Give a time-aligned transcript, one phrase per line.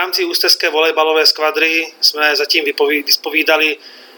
[0.00, 3.76] rámci ústecké volejbalové skvadry jsme zatím vyspovídali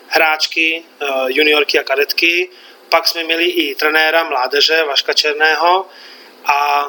[0.09, 2.51] hráčky, eh, juniorky a kadetky,
[2.89, 5.87] pak jsme měli i trenéra mládeže Vaška Černého
[6.47, 6.89] a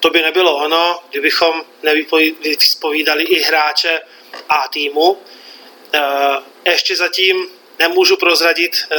[0.00, 4.00] to by nebylo ono, kdybychom nevyspovídali i hráče
[4.48, 5.18] A týmu.
[5.94, 6.00] Eh,
[6.70, 7.48] ještě zatím
[7.78, 8.96] nemůžu prozradit, eh,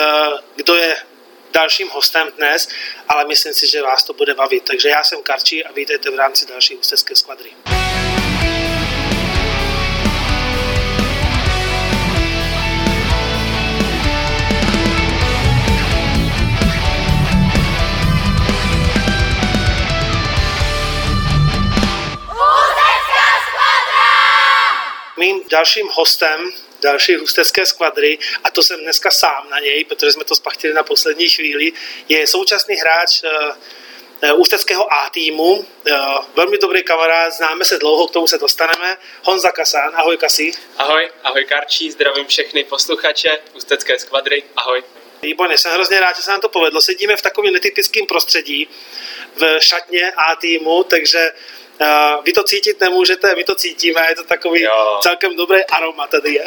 [0.56, 0.96] kdo je
[1.52, 2.70] dalším hostem dnes,
[3.08, 4.64] ale myslím si, že vás to bude bavit.
[4.64, 7.52] Takže já jsem Karčí a vítejte v rámci další ústecké skvadry.
[25.18, 30.24] Mým dalším hostem další hustecké skvadry a to jsem dneska sám na něj, protože jsme
[30.24, 31.72] to spachtili na poslední chvíli,
[32.10, 35.66] je současný hráč uh, ústeckého A týmu, uh,
[36.36, 38.98] velmi dobrý kamarád, známe se dlouho, k tomu se dostaneme.
[39.24, 40.52] Honza Kasán, ahoj Kasi.
[40.78, 44.84] Ahoj, ahoj Karčí, zdravím všechny posluchače ústecké skvadry, ahoj.
[45.22, 46.82] Výborně, jsem hrozně rád, že se nám to povedlo.
[46.82, 48.70] Sedíme v takovém netypickém prostředí
[49.36, 51.32] v šatně A týmu, takže
[51.82, 55.00] Uh, vy to cítit nemůžete, my to cítíme, je to takový jo.
[55.02, 56.46] celkem dobrý aroma tady je.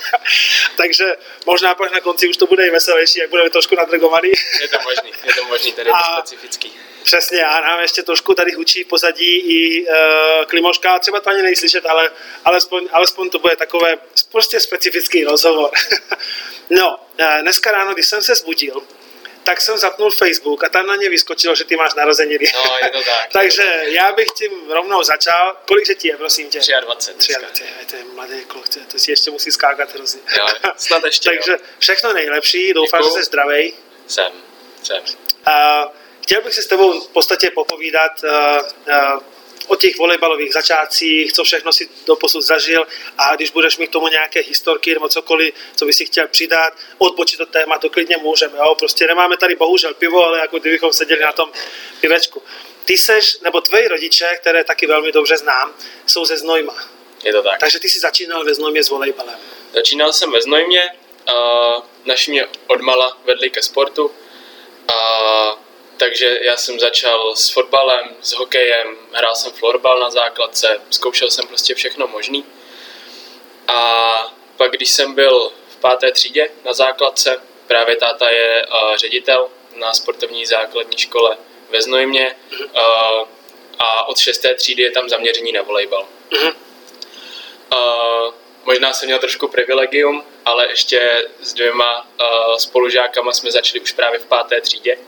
[0.76, 1.04] Takže
[1.46, 4.32] možná pak na konci už to bude i veselější, jak budeme trošku nadregovaný.
[4.60, 6.72] je to možný, je to možný, tady je to specifický.
[7.02, 9.94] Přesně, a nám ještě trošku tady hučí pozadí i uh,
[10.46, 12.10] klimoška, třeba to ani nejslyšet, ale
[12.44, 13.98] alespoň, alespoň to bude takové
[14.32, 15.70] prostě specifický rozhovor.
[16.70, 18.82] no, uh, dneska ráno, když jsem se zbudil,
[19.44, 22.44] tak jsem zapnul Facebook a tam na ně vyskočilo, že ty máš narozeniny.
[22.54, 23.28] No, je to tak.
[23.32, 25.56] Takže já bych tím rovnou začal.
[25.66, 26.60] Kolik že ti je, prosím tě?
[26.80, 27.32] 23.
[27.32, 27.64] 23.
[27.90, 30.20] To je mladý kluk, to si ještě musí skákat hrozně.
[30.38, 31.58] Jo, snad ještě, Takže jo.
[31.78, 33.16] všechno nejlepší, doufám, Děkuju.
[33.16, 33.74] že jsi zdravý.
[34.06, 34.32] Jsem,
[34.82, 35.02] jsem.
[35.02, 35.92] Uh,
[36.22, 38.30] chtěl bych si s tebou v podstatě popovídat uh,
[39.14, 39.22] uh,
[39.66, 42.86] o těch volejbalových začátcích, co všechno si doposud zažil
[43.18, 46.74] a když budeš mít k tomu nějaké historky nebo cokoliv, co by si chtěl přidat,
[46.98, 48.58] odbočit to téma, to klidně můžeme.
[48.58, 48.74] Jo?
[48.74, 51.52] Prostě nemáme tady bohužel pivo, ale jako kdybychom seděli na tom
[52.00, 52.42] pivečku.
[52.84, 55.74] Ty seš, nebo tvoji rodiče, které taky velmi dobře znám,
[56.06, 56.76] jsou ze Znojma.
[57.24, 57.60] Je to tak.
[57.60, 59.38] Takže ty jsi začínal ve Znojmě s volejbalem.
[59.74, 60.82] Začínal jsem ve Znojmě,
[61.32, 64.10] uh, naši mě odmala vedli ke sportu
[64.88, 65.63] a
[65.96, 71.46] takže já jsem začal s fotbalem, s hokejem, hrál jsem florbal na základce, zkoušel jsem
[71.46, 72.44] prostě všechno možný.
[73.68, 79.48] A pak, když jsem byl v páté třídě na základce, právě táta je uh, ředitel
[79.76, 81.36] na sportovní základní škole
[81.70, 83.28] ve Znojmě uh,
[83.78, 86.08] a od šesté třídy je tam zaměření na volejbal.
[86.32, 86.50] Uh,
[88.64, 94.18] možná jsem měl trošku privilegium, ale ještě s dvěma uh, spolužákama jsme začali už právě
[94.18, 94.98] v páté třídě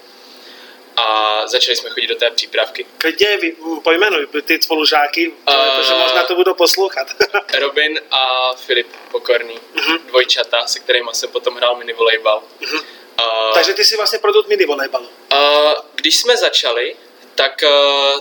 [0.96, 2.86] a začali jsme chodit do té přípravky.
[2.98, 3.38] Klidně
[3.82, 5.34] pojmenuj ty spolužáky, uh,
[5.76, 7.08] protože možná to budou poslouchat.
[7.58, 9.98] Robin a Filip Pokorný, uh-huh.
[10.06, 12.42] dvojčata, se kterými jsem potom hrál mini volejbal.
[12.60, 12.74] Uh-huh.
[12.76, 15.08] Uh, Takže ty jsi vlastně produkt mini volejbalu.
[15.32, 16.96] Uh, když jsme začali,
[17.34, 18.20] tak, uh,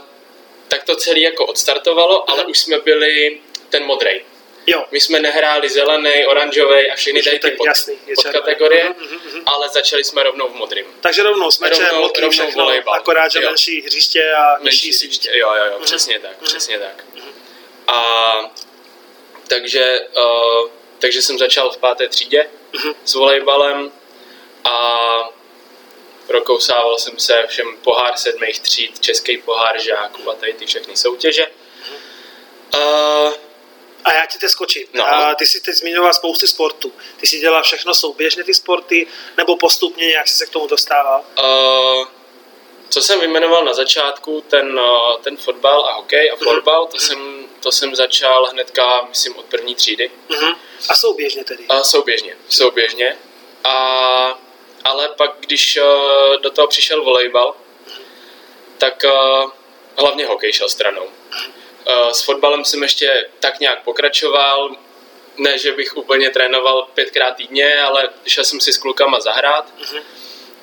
[0.68, 2.34] tak to celé jako odstartovalo, uh-huh.
[2.34, 4.25] ale už jsme byli ten modrej.
[4.67, 4.85] Jo.
[4.91, 9.43] My jsme nehráli zelený, oranžový a všechny tady ty pod, jasný, pod kategorie, uh-huh, uh-huh.
[9.45, 10.85] ale začali jsme rovnou v modrým.
[11.01, 12.93] Takže rovnou s mečem, rovnou, rovnou všechno, volejbal.
[12.93, 13.49] akorát, že jo.
[13.49, 15.29] menší hřiště a menší hřiště.
[15.33, 15.83] Jo, jo, jo, uh-huh.
[15.83, 16.45] přesně tak, uh-huh.
[16.45, 17.05] přesně tak.
[17.15, 17.93] Uh-huh.
[17.93, 18.51] A
[19.47, 22.95] takže, uh, takže jsem začal v páté třídě uh-huh.
[23.05, 23.91] s volejbalem
[24.63, 25.29] a
[26.27, 31.47] prokousával jsem se všem pohár sedmých tříd, český pohár žáků a tady ty všechny soutěže.
[32.75, 33.33] Uh,
[34.05, 34.88] a já ti te skočím.
[34.93, 35.07] No.
[35.07, 36.93] A ty jsi teď zmiňoval spoustu sportů.
[37.17, 39.07] Ty jsi dělal všechno souběžně ty sporty,
[39.38, 41.23] nebo postupně nějak jsi se k tomu dostával?
[41.43, 42.07] Uh,
[42.89, 47.07] co jsem vyjmenoval na začátku, ten, uh, ten fotbal a hokej a florbal, to, uh-huh.
[47.07, 50.11] jsem, to jsem začal hnedka, myslím, od první třídy.
[50.29, 50.55] Uh-huh.
[50.89, 51.63] A souběžně tedy?
[51.69, 53.17] Uh, souběžně, souběžně.
[53.63, 54.39] A,
[54.83, 57.55] ale pak, když uh, do toho přišel volejbal,
[57.88, 58.01] uh-huh.
[58.77, 59.51] tak uh,
[59.97, 61.09] hlavně hokej šel stranou.
[61.88, 64.75] Eh, s fotbalem jsem ještě tak nějak pokračoval,
[65.38, 69.65] ne, že bych úplně trénoval pětkrát týdně, ale šel jsem si s klukama zahrát.
[69.81, 70.01] Uh-huh.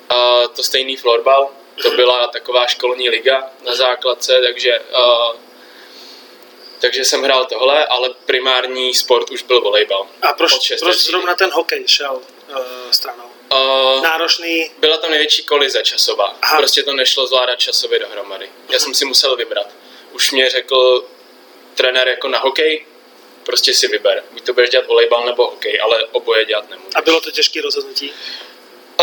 [0.09, 1.49] A to stejný florbal,
[1.81, 1.95] to uh-huh.
[1.95, 5.35] byla taková školní liga na základce, takže, uh,
[6.79, 10.07] takže jsem hrál tohle, ale primární sport už byl volejbal.
[10.21, 12.57] A proč, proč zrovna ten hokej šel uh,
[12.91, 13.29] stranou?
[13.53, 14.71] Uh, Náročný?
[14.77, 16.37] Byla tam největší kolize časová.
[16.41, 16.57] Aha.
[16.57, 18.45] Prostě to nešlo zvládat časově dohromady.
[18.45, 18.73] Uh-huh.
[18.73, 19.67] Já jsem si musel vybrat.
[20.11, 21.05] Už mě řekl
[21.75, 22.85] trenér jako na hokej,
[23.45, 24.23] prostě si vyber.
[24.31, 26.93] Buď to budeš dělat volejbal nebo hokej, ale oboje dělat nemůžeš.
[26.95, 28.13] A bylo to těžké rozhodnutí?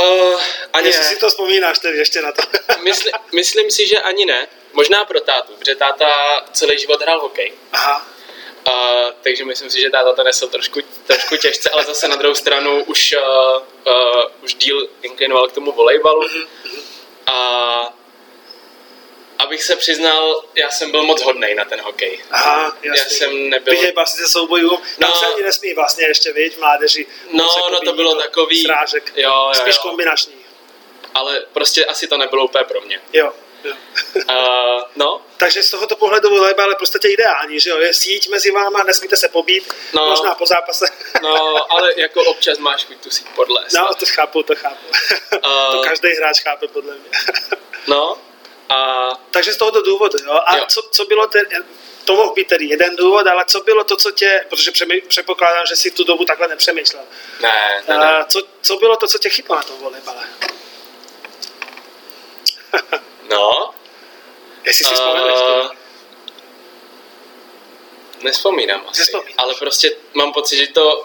[0.01, 0.41] Uh,
[0.73, 1.09] ani Jestli ne.
[1.09, 2.43] si to vzpomínáš tedy ještě na to.
[2.83, 4.49] Mysli, myslím si, že ani ne.
[4.73, 6.07] Možná pro tátu, protože táta
[6.53, 7.53] celý život hrál hokej.
[7.73, 8.07] Aha.
[8.69, 12.35] Uh, takže myslím si, že táta to nesl trošku, trošku těžce, ale zase na druhou
[12.35, 13.63] stranu už, uh,
[13.95, 16.23] uh, už díl inklinoval k tomu volejbalu.
[16.23, 16.47] Mhm,
[17.27, 17.95] A
[19.41, 22.21] abych se přiznal, já jsem byl moc hodnej na ten hokej.
[22.31, 23.05] Aha, jasný.
[23.05, 23.75] Já jsem nebyl...
[23.75, 24.83] Vyhýbal si se soubojům.
[24.99, 25.17] Tam No.
[25.17, 27.07] se ani nesmí vlastně ještě, viď, mládeži.
[27.33, 29.13] No, se no to bylo takový- Srážek.
[29.17, 29.83] Jo, jo, Spíš jo.
[29.83, 30.35] kombinační.
[31.15, 33.01] Ale prostě asi to nebylo úplně pro mě.
[33.13, 33.33] Jo.
[33.65, 33.73] jo.
[34.15, 37.79] Uh, no, Takže z tohoto pohledu volejbal v podstatě ideální, že jo?
[37.79, 40.07] Je síť mezi váma, nesmíte se pobít, No.
[40.11, 40.85] možná po zápase.
[41.23, 43.73] no, ale jako občas máš tu síť podlézt.
[43.77, 44.87] No, to chápu, to chápu.
[45.41, 47.11] to A- každý hráč chápe, podle mě.
[47.87, 48.19] No,
[48.71, 50.41] a Takže z tohoto důvodu, jo.
[50.47, 50.65] A Jo.
[50.69, 51.45] Co, co bylo ten,
[52.05, 55.67] to mohl být tedy jeden důvod, ale co bylo to, co tě, protože přemý, předpokládám,
[55.67, 57.03] že si tu dobu takhle nepřemýšlel.
[57.41, 58.05] ne, ne, ne.
[58.05, 60.25] A co, co bylo to, co tě chytlo na tom volejbale?
[63.31, 63.75] No,
[64.65, 65.71] Jestli si vzpomeneš uh,
[68.23, 69.35] nespomínám asi, Nespomínáš.
[69.39, 71.05] ale prostě mám pocit, že to,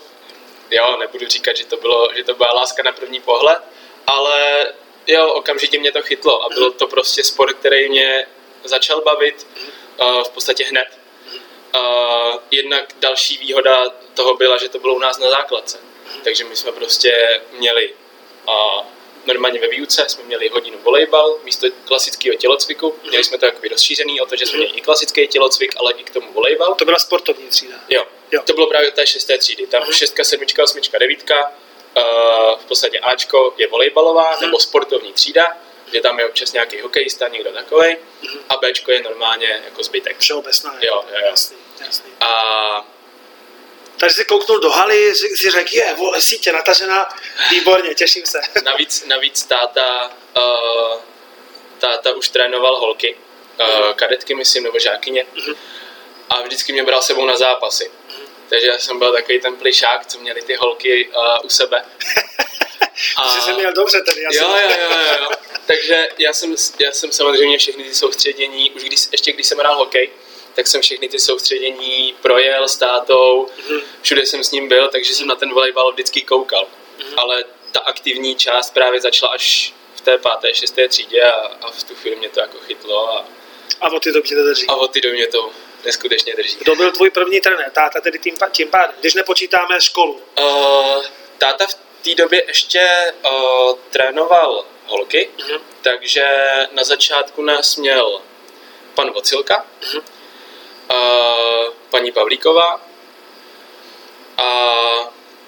[0.71, 3.62] jo, nebudu říkat, že to, bylo, že to byla láska na první pohled,
[4.07, 4.65] ale
[5.07, 8.28] jo, okamžitě mě to chytlo a byl to prostě sport, který mě
[8.63, 9.48] začal bavit
[10.02, 10.88] uh, v podstatě hned.
[11.75, 15.80] Uh, jednak další výhoda toho byla, že to bylo u nás na základce.
[16.24, 17.94] Takže my jsme prostě měli
[18.48, 18.86] uh,
[19.25, 22.96] normálně ve výuce jsme měli hodinu volejbal místo klasického tělocviku.
[23.10, 26.04] Měli jsme to jakoby rozšířený o to, že jsme měli i klasický tělocvik, ale i
[26.04, 26.75] k tomu volejbal.
[26.75, 27.75] To byla sportovní třída.
[27.90, 28.42] Jo, Jo.
[28.46, 29.68] to bylo právě té šesté třídy.
[29.68, 31.54] Tam šestka, sedmička, osmička, devítka,
[32.59, 35.57] v podstatě Ačko je volejbalová nebo sportovní třída,
[35.94, 37.97] že tam je občas nějaký hokejista, někdo takovej,
[38.50, 40.19] a Bčko je normálně jako zbytek.
[40.19, 40.77] Všeobecná.
[40.81, 41.27] Jo, jo, jo.
[41.30, 42.12] Jasný, jasný.
[42.19, 42.86] A
[43.97, 47.09] Takže si kouknul do haly, si si řekl, je, vole, sítě natažená,
[47.51, 48.41] výborně, těším se.
[48.63, 51.01] navíc, navíc táta, uh,
[51.80, 53.15] táta už trénoval holky,
[53.59, 55.25] uh, kadetky myslím, nebo žákyně,
[56.30, 57.91] a vždycky mě bral sebou na zápasy.
[58.50, 61.86] Takže já jsem byl takový ten plišák, co měli ty holky uh, u sebe.
[63.18, 63.30] A...
[63.30, 65.30] Jsi se měl dobře tedy, já Jo, jsem- jo, jo, jo, jo.
[65.65, 66.56] Takže já jsem,
[66.86, 70.09] já jsem samozřejmě všechny ty soustředění, už když, ještě když jsem hrál hokej,
[70.53, 73.47] tak jsem všechny ty soustředění projel s tátou,
[74.01, 76.68] všude jsem s ním byl, takže jsem na ten volejbal vždycky koukal.
[77.18, 81.31] Ale ta aktivní část právě začala až v té páté, šesté třídě a,
[81.62, 83.25] a v tu chvíli mě to jako chytlo a,
[83.81, 84.68] A od ty doby to drží.
[84.68, 85.51] a od ty do mě to
[85.86, 86.58] neskutečně drží.
[86.60, 87.70] Kdo byl tvůj první trenér?
[87.72, 90.22] Táta tedy tím, tím pádem, když nepočítáme školu.
[90.40, 91.04] Uh,
[91.38, 91.74] táta v
[92.04, 95.58] té době ještě uh, trénoval holky, Mhm.
[95.82, 96.26] takže
[96.72, 98.22] na začátku nás měl
[98.96, 100.02] pan Vocilka, Mhm.
[100.92, 102.82] uh, paní Pavlíková
[104.38, 104.44] a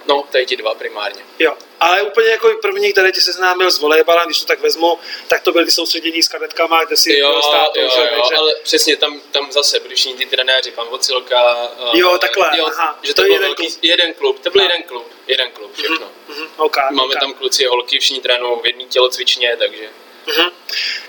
[0.07, 1.21] no, tady ti dva primárně.
[1.39, 5.42] Jo, ale úplně jako první, který tě seznámil s volejbalem, když to tak vezmu, tak
[5.42, 8.00] to byly ty soustředění s kadetkama, kde si Jo, s tátou, jo, že?
[8.01, 8.36] jo, takže...
[8.38, 11.56] ale přesně tam, tam zase byli všichni ty trenéři, pan Vocilka.
[11.56, 13.80] uh, Jo, takhle, jo, aha, že to to, je byl jeden velký, klub.
[13.83, 14.63] jeden klub, to byl A.
[14.63, 16.12] jeden klub, jeden klub, všechno.
[16.27, 17.19] Mhm, OK, Máme OK.
[17.19, 19.89] tam kluci a holky, všichni trénují v jedné tělocvičně, takže
[20.27, 20.50] Mhm.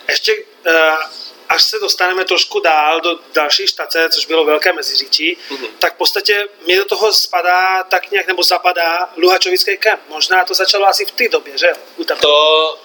[0.08, 0.32] Ještě,
[0.66, 0.74] uh,
[1.48, 5.66] až se dostaneme trošku dál do další štace, což bylo Velké Meziříčí, Mhm.
[5.78, 10.00] tak v podstatě mě do toho spadá tak nějak, nebo zapadá Luhačovický kemp.
[10.08, 12.04] Možná to začalo asi v té době, že jo?
[12.20, 12.78] To,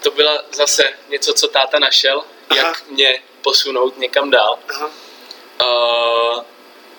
[0.00, 2.60] to byla zase něco, co táta našel, Aha.
[2.68, 4.58] jak mě posunout někam dál.
[4.70, 4.90] Aha.
[5.62, 6.42] Uh,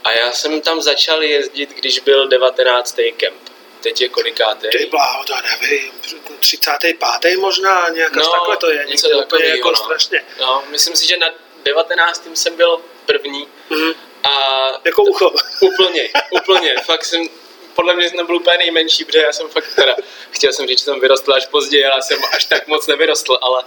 [0.03, 2.95] a já jsem tam začal jezdit, když byl 19.
[3.17, 3.49] kemp.
[3.81, 4.67] Teď je kolikátý?
[4.77, 5.91] Ty bláho, to nevím,
[6.39, 7.37] 35.
[7.39, 9.75] možná, nějak no, takhle to je, něco někde úplně jako no.
[9.75, 10.25] strašně.
[10.39, 11.27] No, myslím si, že na
[11.63, 12.27] 19.
[12.33, 13.93] jsem byl první Mhm.
[14.23, 15.31] a Jako ucho.
[15.61, 17.21] úplně, úplně, fakt jsem,
[17.75, 19.95] podle mě jsem byl úplně nejmenší, protože já jsem fakt teda,
[20.31, 23.63] chtěl jsem říct, že jsem vyrostl až později, ale jsem až tak moc nevyrostl, ale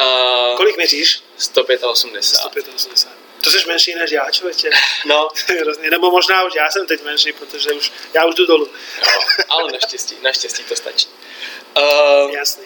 [0.00, 1.22] uh, Kolik měříš?
[1.36, 2.24] 185.
[2.24, 3.22] 185.
[3.44, 4.70] To jsi menší než já, člověče.
[5.04, 5.28] No,
[5.60, 5.90] Hrozně.
[5.90, 8.68] Nebo možná už já jsem teď menší, protože už, já už jdu dolů.
[9.06, 11.08] no, ale naštěstí, naštěstí to stačí.
[11.78, 12.64] Uh, Jasný.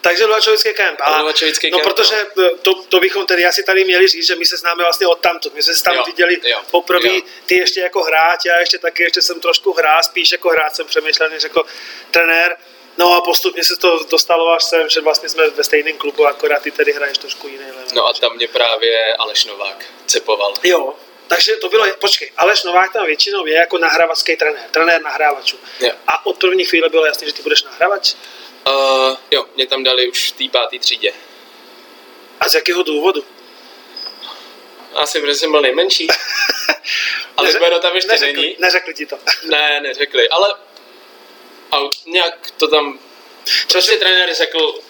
[0.00, 0.98] Takže Luhačovický kemp.
[1.00, 2.16] A, Luhačovický no, kemp, protože
[2.62, 5.54] to, to, bychom tedy asi tady měli říct, že my se známe vlastně od tamtud.
[5.54, 6.40] My jsme se tam Jo, viděli
[6.70, 7.10] poprvé,
[7.46, 10.86] ty ještě jako hráč, já ještě taky ještě jsem trošku hrál, spíš jako hráč jsem
[10.86, 11.64] přemýšlel, než jako
[12.10, 12.56] trenér.
[12.98, 16.62] No a postupně se to dostalo až sem, že vlastně jsme ve stejném klubu, akorát
[16.62, 17.84] ty tedy hraješ trošku jiný level.
[17.94, 20.54] no a tam mě právě Aleš Novák cepoval.
[20.62, 20.94] Jo,
[21.30, 25.58] takže to bylo, počkej, Aleš Novák tam většinou je jako nahrávačský trenér, trenér nahrávačů.
[25.80, 25.90] Jo.
[26.06, 28.14] A od první chvíle bylo jasné, že ty budeš nahrávač?
[28.68, 31.12] Uh, jo, mě tam dali už v té páté třídě.
[32.40, 33.24] A z jakého důvodu?
[34.94, 36.06] Asi protože jsem byl nejmenší.
[37.36, 38.56] Ale Neře- Bero tam ještě neřekli, není.
[38.58, 39.18] Neřekli ti to.
[39.44, 40.54] Ne, neřekli, ale
[41.72, 42.98] a nějak to tam...
[43.72, 44.80] Prostě trenér řekl,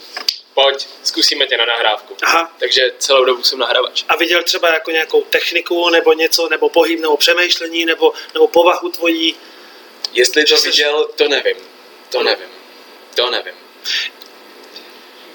[0.54, 2.16] pojď, zkusíme tě na nahrávku.
[2.23, 2.52] Aha.
[2.59, 4.04] Takže celou dobu jsem nahrávač.
[4.09, 8.88] A viděl třeba jako nějakou techniku nebo něco, nebo pohyb, nebo přemýšlení, nebo, nebo povahu
[8.88, 9.37] tvojí?
[10.12, 11.57] Jestli to jsi- viděl, to nevím.
[12.11, 12.49] To nevím.
[13.14, 13.54] To nevím.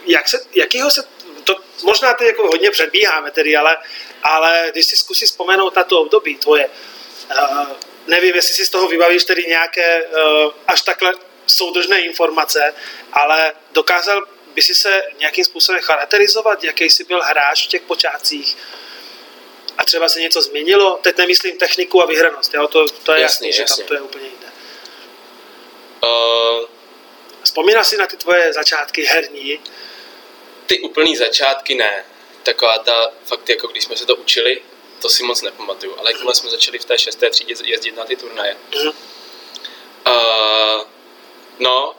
[0.06, 1.04] Jak se, jakýho se,
[1.44, 3.78] to možná ty jako hodně předbíháme tedy, ale,
[4.24, 6.70] ale když si zkusí vzpomenout na to období tvoje,
[7.32, 7.68] uh,
[8.08, 11.14] nevím, jestli si z toho vybavíš tedy nějaké uh, až takhle
[11.48, 12.74] soudržné informace,
[13.14, 18.58] ale dokázal by si se nějakým způsobem charakterizovat, jaký jsi byl hráč v těch počátcích
[19.78, 22.68] a třeba se něco změnilo, teď nemyslím techniku a vyhranost, jo?
[22.68, 23.78] To, to je Jasný, jasný, že jasný.
[23.78, 24.48] tam to je úplně jinde.
[26.04, 26.66] Uh,
[27.44, 29.60] Vzpomínáš si na ty tvoje začátky herní,
[30.66, 32.06] ty úplný začátky ne.
[32.44, 34.62] Taková ta, fakt jako když jsme se to učili,
[35.02, 36.00] to si moc nepamatuju.
[36.00, 38.58] Ale jakmile jsme začali v té šesté třídě jezdit na ty turnaje.
[38.76, 38.88] Mhm.
[38.88, 40.84] Uh,
[41.60, 41.96] no,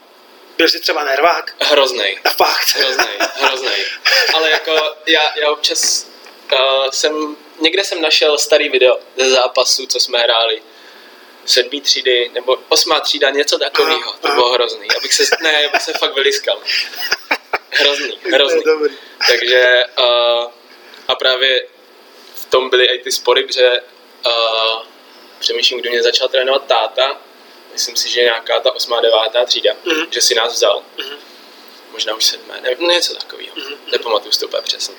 [0.57, 1.55] byl jsi třeba nervák?
[1.61, 2.19] hroznej.
[2.25, 2.75] A fakt.
[2.75, 3.85] Hroznej, hroznej.
[4.35, 6.07] Ale jako já, já občas
[6.53, 10.63] uh, jsem, někde jsem našel starý video ze zápasu, co jsme hráli.
[11.45, 14.13] Sedmý třídy, nebo osmá třída, něco takového.
[14.13, 14.89] To bylo hrozný.
[14.97, 16.63] Abych se, ne, abych se fakt vyliskal.
[17.71, 18.63] Hrozný, hrozný.
[18.65, 18.95] dobrý.
[19.31, 20.51] Takže uh,
[21.09, 21.67] a právě
[22.35, 23.81] v tom byly i ty spory, protože
[24.27, 24.83] uh,
[25.39, 27.21] přemýšlím, kdo mě začal trénovat táta,
[27.77, 30.07] myslím si, že nějaká ta osmá, devátá třída, Mhm.
[30.11, 30.83] že si nás vzal.
[30.99, 31.17] Mhm.
[31.93, 33.57] Možná už sedmé, ne, něco takového.
[33.57, 33.75] Mhm.
[33.93, 34.95] Nepamatuju si to úplně přesně.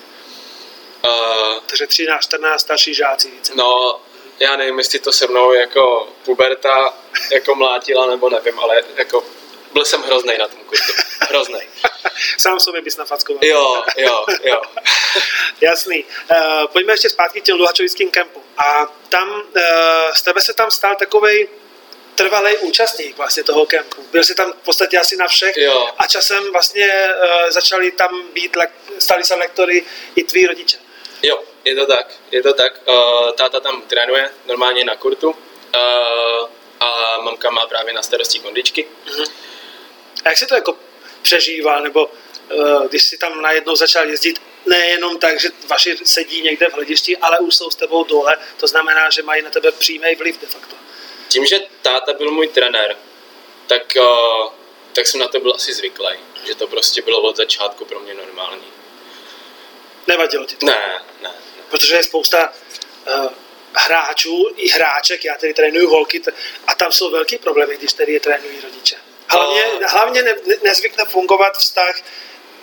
[1.08, 3.54] Uh, Takže 13, 14 starší žáci více.
[3.56, 4.02] no,
[4.40, 6.94] já nevím, jestli to se mnou jako puberta
[7.32, 9.24] jako mlátila, nebo nevím, ale jako
[9.74, 10.94] byl jsem hrozný na tom kurtu.
[11.20, 11.60] Hrozný.
[12.38, 13.40] Sám sobě bys nafackoval.
[13.46, 14.62] Jo, jo, jo.
[15.62, 16.04] Jasný.
[16.32, 18.44] Uh, pojďme ještě zpátky k těm luhačovickým kempu.
[18.58, 19.42] A tam, uh,
[20.16, 21.48] z tebe se tam stal takovej
[22.18, 24.04] trvalý účastník vlastně toho kempu.
[24.12, 25.90] Byl jsi tam v podstatě asi na všech Jo.
[25.98, 28.58] a časem vlastně uh, začali tam být,
[29.00, 30.78] stali se lektory i tví rodiče.
[31.24, 32.82] Jo, je to tak, je to tak.
[32.88, 35.38] Uh, táta tam trénuje normálně na kurtu uh,
[36.80, 38.88] a mamka má právě na starosti kondičky.
[40.26, 40.78] A jak jsi to jako
[41.22, 46.66] přežíval, nebo uh, když jsi tam najednou začal jezdit nejenom tak, že vaši sedí někde
[46.66, 50.16] v hledišti, ale už jsou s tebou dole, to znamená, že mají na tebe přímý
[50.16, 50.87] vliv de facto.
[51.28, 52.96] Tím, že táta byl můj trenér,
[53.68, 54.50] tak, uh,
[54.94, 56.08] tak jsem na to byl asi zvyklý.
[56.48, 58.68] Že to prostě bylo od začátku pro mě normální.
[60.08, 60.66] Nevadilo ti to?
[60.66, 61.30] Ne, ne.
[61.30, 61.34] ne.
[61.70, 62.54] protože je spousta
[63.08, 63.30] uh,
[63.74, 66.32] hráčů i hráček, já tedy trénuju holky t-
[66.68, 68.96] a tam jsou velký problémy, když tedy je trénují rodiče.
[69.30, 71.96] Hlavně, A- hlavně ne, ne, nezvykne fungovat vztah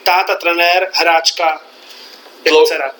[0.04, 1.62] táta, trenér, hráčka,
[2.44, 2.92] jako Dlou- dcera.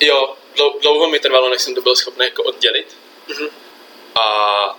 [0.00, 2.96] Jo, dlou, dlouho mi trvalo, než jsem to byl schopný jako oddělit.
[3.28, 3.48] Mhm.
[4.20, 4.78] A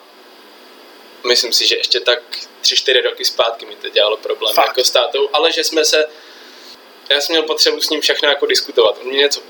[1.28, 2.20] myslím si, že ještě tak
[2.62, 4.68] tři, čtyři roky zpátky mi to dělalo problém Fakt.
[4.68, 6.06] jako s tátou, ale že jsme se,
[7.10, 8.98] já jsem měl potřebu s ním všechno jako diskutovat.
[9.02, 9.42] On mě něco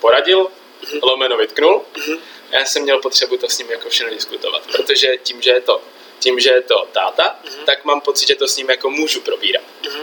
[0.00, 0.50] poradil,
[0.82, 0.98] Mhm.
[1.02, 2.18] lomeno vytknul, Mhm.
[2.50, 5.82] já jsem měl potřebu to s ním jako všechno diskutovat, protože tím, že je to,
[6.18, 7.64] tím, že je to táta, Mhm.
[7.64, 9.64] tak mám pocit, že to s ním jako můžu probírat.
[9.88, 10.00] Mhm.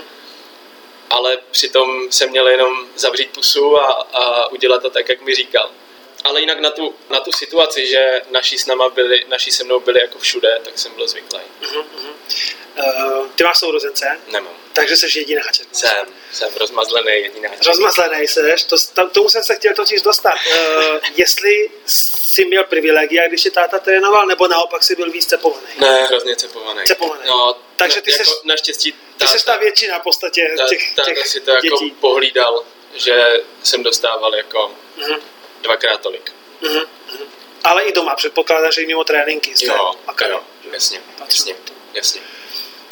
[1.09, 5.71] Ale přitom jsem měl jenom zavřít pusu a, a udělat to tak, jak mi říkal.
[6.25, 9.79] Ale jinak na tu, na tu situaci, že naši s náma byli, naši se mnou
[9.79, 11.39] byli jako všude, tak jsem byl zvyklý.
[11.61, 11.77] Mhm.
[11.77, 12.13] Mhm.
[12.77, 14.53] Uh, ty máš sourozence, Nemám.
[14.73, 15.67] takže jsi jedináček.
[15.71, 17.65] Jsem, jsem rozmazlený jedináček.
[17.67, 20.33] Rozmazlený seš, to, tam, tomu jsem se chtěl totiž dostat.
[20.33, 25.65] Uh, jestli jsi měl privilegia, když tě táta trénoval, nebo naopak si byl víc cepovaný?
[25.77, 26.85] Ne, hrozně cepovaný.
[26.85, 27.21] Cepovaný.
[27.27, 31.27] No, Takže ty jako seš- naštěstí Ty jsi ta většina v podstatě těch, táta těch
[31.27, 31.91] si to jako dětí.
[31.91, 32.63] pohlídal,
[32.93, 35.15] že jsem dostával jako Mhm,
[35.65, 36.33] dvakrát tolik.
[36.61, 37.23] mhm, mhm.
[37.63, 39.93] Ale i doma, předpokládám, že i mimo tréninky Jo,
[40.27, 41.55] jo, jasně, jasně,
[41.93, 42.21] jasně.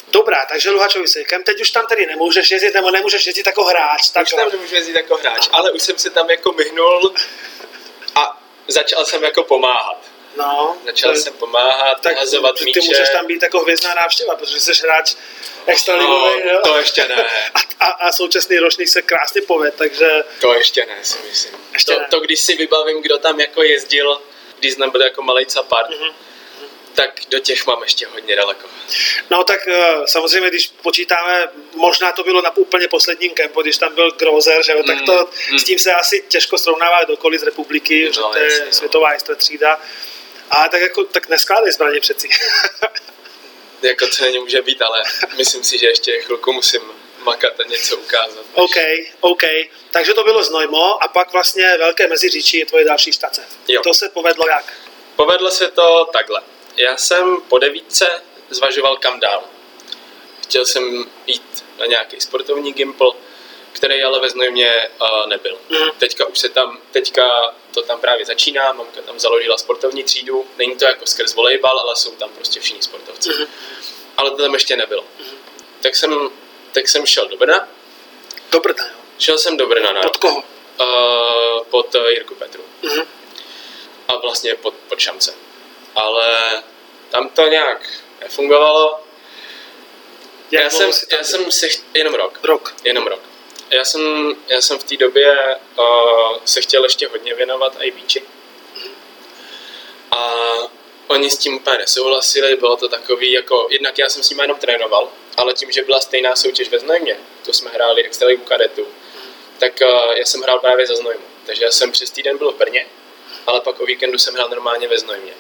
[0.08, 4.01] Dobrá, takže Luhačovi sejkem, teď už tam tedy nemůžeš jezdit, nebo nemůžeš jezdit jako hráč.
[4.01, 4.44] Už takhle.
[4.44, 7.13] tam nemůžu jezdit jako hráč, ale už jsem se tam jako myhnul
[8.15, 10.12] a začal jsem jako pomáhat.
[10.38, 12.80] No, Začal to- jsem pomáhat, tak hazovat ty, míče.
[12.80, 15.16] ty můžeš tam být jako hvězdná návštěva, protože jsi hráč
[15.66, 17.25] extraligový, no, to ještě ne.
[17.54, 21.56] A, a, a současný ročník se krásně poved, takže To ještě ne, si myslím.
[21.74, 22.08] Ještě to, ne.
[22.12, 24.22] to, když si vybavím, kdo tam jako jezdil,
[24.60, 26.10] když jsme byli jako malý capart, Mhm.
[26.96, 28.68] tak do těch mám ještě hodně daleko.
[29.30, 33.96] No tak eh, samozřejmě, když počítáme, možná to bylo na úplně posledním kempu, když tam
[33.96, 35.60] byl Grozer, že jo, tak Mm, to mm.
[35.60, 38.72] s tím se asi těžko srovnává kdokoliv z republiky, No, že to je jasně, no.
[38.72, 39.82] světová jistá třída.
[40.53, 42.29] A tak jako, tak neskládej zbraně přeci.
[43.81, 45.03] Jako to není může být, ale
[45.38, 46.81] myslím si, že ještě chvilku musím
[47.24, 48.45] makat a něco ukázat.
[48.53, 48.75] OK,
[49.19, 49.43] OK.
[49.91, 53.48] Takže to bylo Znojmo a pak vlastně Velké Meziříčí je tvoje další štace.
[53.67, 53.81] Jo.
[53.83, 54.74] To se povedlo jak?
[55.15, 56.41] Povedlo se to takhle.
[56.77, 59.43] Já jsem po devítce zvažoval kam dál.
[60.43, 63.12] Chtěl jsem jít na nějaký sportovní gimpl,
[63.74, 65.58] který ale ve Znojmě uh, nebyl.
[65.70, 65.89] Mhm.
[65.98, 70.75] Teďka už se tam, teďka to tam právě začíná, mamka tam založila sportovní třídu, není
[70.75, 73.30] to jako skrz volejbal, ale jsou tam prostě všichni sportovci.
[73.30, 73.46] Mhm.
[74.18, 75.06] Ale to tam ještě nebylo.
[75.82, 76.30] Tak jsem,
[76.72, 77.68] tak jsem šel do Brna,
[78.51, 78.94] Do Brna, jo.
[79.20, 80.18] šel jsem do Brna na Od rok.
[80.18, 80.44] koho?
[80.80, 82.63] Uh, pod uh, Jirku Petru.
[82.82, 83.01] Mhm.
[84.08, 85.34] A vlastně pod, pod Šamce.
[85.96, 86.63] Ale
[87.10, 87.89] tam to nějak
[88.22, 89.00] nefungovalo.
[90.51, 92.39] Jak já jsem, já jsem si, cht- jenom rok.
[92.44, 92.75] Rok.
[92.84, 93.20] Jenom rok.
[93.74, 98.24] Já jsem, já jsem v té době uh, se chtěl ještě hodně věnovat i beachi.
[100.12, 100.34] A
[101.08, 104.58] oni s tím úplně nesouhlasili, bylo to takový, jako, jednak já jsem s nimi jenom
[104.58, 108.88] trénoval, ale tím, že byla stejná soutěž ve Znojmě, to jsme hráli extraligu kadetu,
[109.60, 111.24] tak uh, já jsem hrál právě za Znojmu.
[111.46, 112.88] Takže já jsem přes týden byl v Brně,
[113.48, 115.34] ale pak o víkendu jsem hrál normálně ve Znojmě.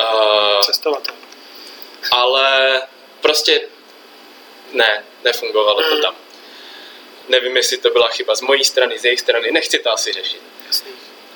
[0.00, 1.14] Uh, Cestovatel.
[2.10, 2.82] ale
[3.20, 3.68] prostě
[4.72, 6.02] ne, nefungovalo to Mm.
[6.02, 6.16] tam.
[7.32, 10.42] Nevím, jestli to byla chyba z mojí strany, z jejich strany, nechci to asi řešit.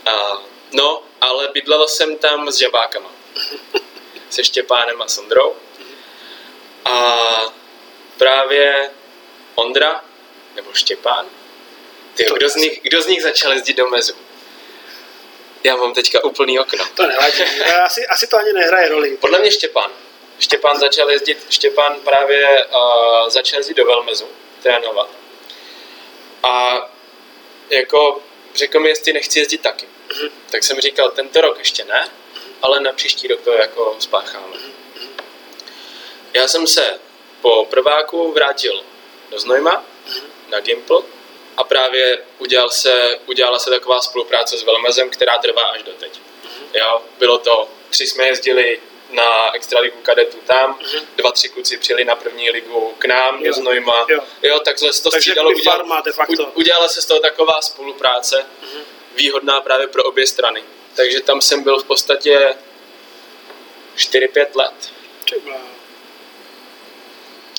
[0.06, 3.12] A, no, ale bydlel jsem tam s žabákama.
[4.30, 5.56] Se Štěpánem a Sondrou.
[6.84, 7.18] A
[8.18, 8.90] právě
[9.54, 10.04] Ondra,
[10.54, 11.26] nebo Štěpán,
[12.14, 14.14] tyjo, kdo, z nich, kdo z nich začal jezdit do mezu?
[15.64, 16.84] Já mám teďka úplný okno.
[16.94, 17.42] To nevadí.
[17.84, 19.16] asi, asi to ani nehraje roli.
[19.16, 19.90] Podle mě Štěpán.
[20.38, 24.28] Štěpán začal jezdit, Štěpán právě uh, začal jezdit do Velmezu,
[24.62, 25.25] trénovat.
[26.42, 26.86] A
[27.70, 28.22] jako
[28.54, 29.86] řekl mi, jestli nechci jezdit taky.
[30.16, 30.28] Mhm.
[30.50, 32.08] Tak jsem říkal, tento rok ještě ne,
[32.62, 34.56] ale na příští rok to jako spácháme.
[36.34, 37.00] Já jsem se
[37.40, 38.84] po prváku vrátil
[39.30, 39.84] do Znojma
[40.48, 41.02] na Gimple
[41.56, 46.20] a právě udělal se, udělala se taková spolupráce s Velmezem, která trvá až doteď.
[46.74, 50.78] Jo, bylo to, tři jsme jezdili na extraligu kadetů tam,
[51.16, 53.44] dva, tři kluci přijeli na první ligu k nám Jo.
[53.46, 54.06] do Znojma.
[54.08, 54.20] Jo.
[54.42, 55.50] Jo, takhle se to Takže střídalo.
[55.50, 56.32] jakoby farma de facto.
[56.46, 58.46] u- udělala se z toho taková spolupráce,
[59.14, 60.64] výhodná právě pro obě strany.
[60.96, 62.54] Takže tam jsem byl v podstatě
[63.96, 64.92] 4-5 let.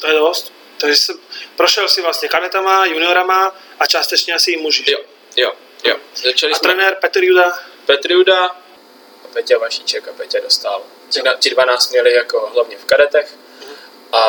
[0.01, 0.53] To je dost.
[0.77, 1.11] Takže jsi,
[1.55, 4.83] prošel si vlastně kadetama, juniorama a částečně asi i muži.
[4.87, 4.97] Jo,
[5.37, 5.95] jo, jo.
[6.15, 10.83] Začali A jsme trenér Petr Juda, Petr Juda a Peťa Vašíček a Peťa Dostál.
[11.09, 13.33] Ti, na, ti dva nás měli jako hlavně v kadetech
[14.11, 14.21] a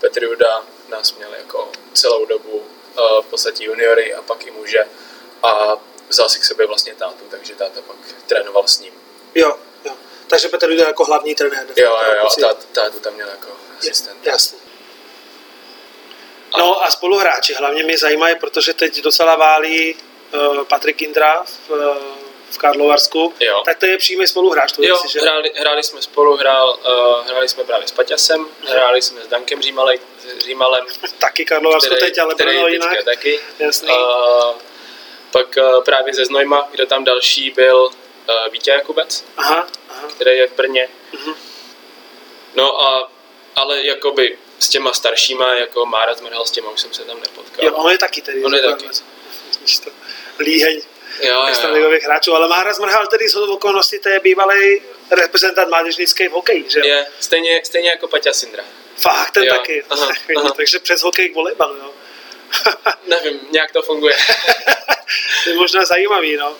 [0.00, 4.86] Petr Juda nás měl jako celou dobu uh, v podstatě juniory a pak i muže
[5.42, 5.76] a
[6.08, 8.92] vzal si k sobě vlastně tátu, takže táta pak trénoval s ním.
[9.34, 9.92] jo, jo.
[10.26, 11.66] Takže Petr Juda jako hlavní trenér.
[11.76, 12.40] Jo, jo, jo, pocit.
[12.40, 14.26] tátu, tátu tam měl jako asistent.
[14.26, 14.58] Jasný.
[16.58, 19.94] No a spoluhráči, hlavně mě zajímají, protože teď docela válí
[20.34, 21.96] uh, Patrik Indra v, uh,
[22.50, 23.62] v Karlovarsku, Jo.
[23.64, 24.72] tak to je přímý spoluhráč.
[24.72, 25.20] To Jo, si, že?
[25.20, 26.78] hráli, hráli jsme spolu, hrál,
[27.20, 30.86] uh, hráli jsme právě s Paťasem, hráli jsme s Dankem Římalej, s Římalem,
[31.18, 33.04] Taky Karlovarsko teď, ale který Brno jinak.
[33.04, 33.40] taky.
[33.58, 33.88] Jasný.
[33.88, 34.54] Uh,
[35.30, 40.08] pak uh, právě ze Znojma, kdo tam další byl uh, Vítě Jakubec, Aha, aha.
[40.08, 40.88] který je v Brně.
[41.12, 41.34] Mhm.
[42.54, 43.10] No a,
[43.56, 47.64] ale jakoby s těma staršíma, jako Mára Zmrhal, s těma už jsem se tam nepotkal.
[47.64, 48.44] Jo, on je taky tedy.
[48.44, 48.88] On je že- taky.
[50.38, 50.82] Líheň
[51.22, 56.32] jo, extraligových hráčů, ale Mára Zmrhal tedy z okolností, to je bývalý reprezentant mládežnický v
[56.32, 56.84] hokeji, že jo?
[56.86, 58.64] Je, stejně, stejně jako Paťa Sindra.
[58.96, 59.84] Fakt, ten Jo, taky.
[59.90, 60.50] aha, aha.
[60.56, 61.94] Takže přes hokej k volejbalu, jo?
[63.06, 64.16] Nevím, nějak to funguje.
[65.44, 66.56] to je možná zajímavý, no.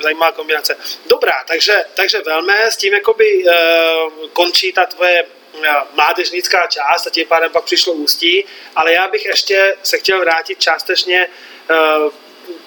[0.00, 0.76] Zajímavá kombinace.
[1.06, 7.10] Dobrá, takže, takže velmi s tím jakoby uh, končí ta tvoje uh, mládežnická část a
[7.10, 8.44] tím pádem pak přišlo ústí,
[8.76, 11.28] ale já bych ještě se chtěl vrátit částečně
[11.70, 12.12] uh,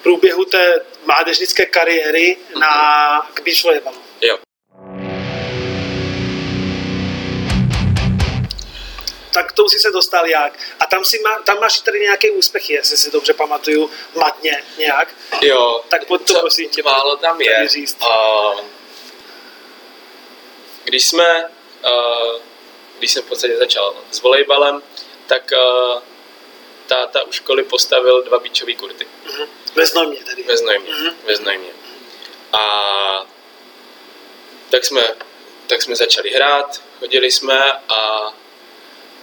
[0.02, 2.68] průběhu té mládežnické kariéry na,
[3.34, 3.98] k beach volleyballu.
[4.20, 4.38] jo.
[9.32, 10.52] Tak to si se dostal jak?
[10.80, 15.14] A tam, si má, tam máš tady nějaké úspěchy, jestli si dobře pamatuju, matně nějak.
[15.42, 17.68] Jo, Tak pojď to, prosím tě, málo tam je.
[17.68, 18.02] říct.
[18.02, 18.16] A
[20.84, 21.44] když jsme,
[21.90, 22.40] uh,
[22.98, 24.82] když jsem v podstatě začal s volejbalem,
[25.26, 26.02] tak uh,
[26.86, 29.48] táta u školy postavil dva bičové kurty Mhm.
[29.74, 30.42] Ve Znojmě tedy.
[30.42, 30.90] ve Znojmě.
[30.90, 31.16] Mhm.
[31.24, 31.70] Ve Znojmě.
[32.52, 33.26] A
[34.70, 35.14] tak jsme,
[35.66, 37.98] tak jsme začali hrát, chodili jsme a,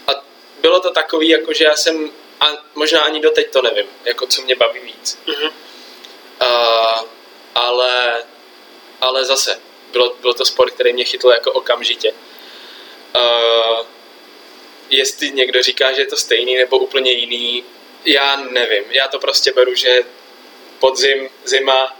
[0.07, 0.11] a
[0.59, 4.41] bylo to takový, jako že já jsem, a možná ani doteď to nevím, jako co
[4.41, 5.19] mě baví víc.
[5.27, 5.49] Mhm.
[6.41, 7.07] Uh,
[7.55, 8.23] ale,
[9.01, 9.59] ale zase,
[9.91, 12.13] bylo, bylo to sport, který mě chytl jako okamžitě.
[13.15, 13.85] Uh,
[14.89, 17.63] jestli někdo říká, že je to stejný nebo úplně jiný,
[18.05, 18.83] já nevím.
[18.89, 20.03] Já to prostě beru, že
[20.79, 21.97] podzim, zima,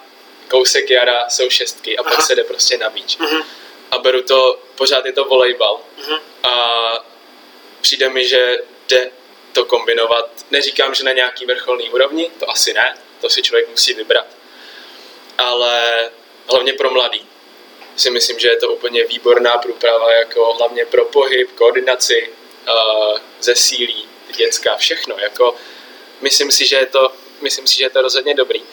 [0.48, 2.22] kousek jara jsou šestky a pak Aha.
[2.22, 3.20] se jde prostě na beach.
[3.20, 3.44] Mhm.
[3.92, 5.80] A beru to, pořád je to volejbal.
[5.98, 6.20] Mhm.
[6.44, 6.56] A
[7.82, 8.58] přijde mi, že
[8.88, 9.12] jde
[9.54, 10.30] to kombinovat.
[10.52, 14.26] Neříkám, že na nějaký vrcholný úrovni, to asi ne, to si člověk musí vybrat.
[15.38, 16.10] Ale
[16.50, 17.28] hlavně pro mladý
[17.96, 22.30] si myslím, že je to úplně výborná průprava, jako hlavně pro pohyb, koordinaci,
[22.68, 25.16] uh, zesílí, dětská, všechno.
[25.20, 25.56] Jako,
[26.22, 27.14] myslím, si, že je to,
[27.46, 28.64] myslím si, že je to rozhodně dobrý.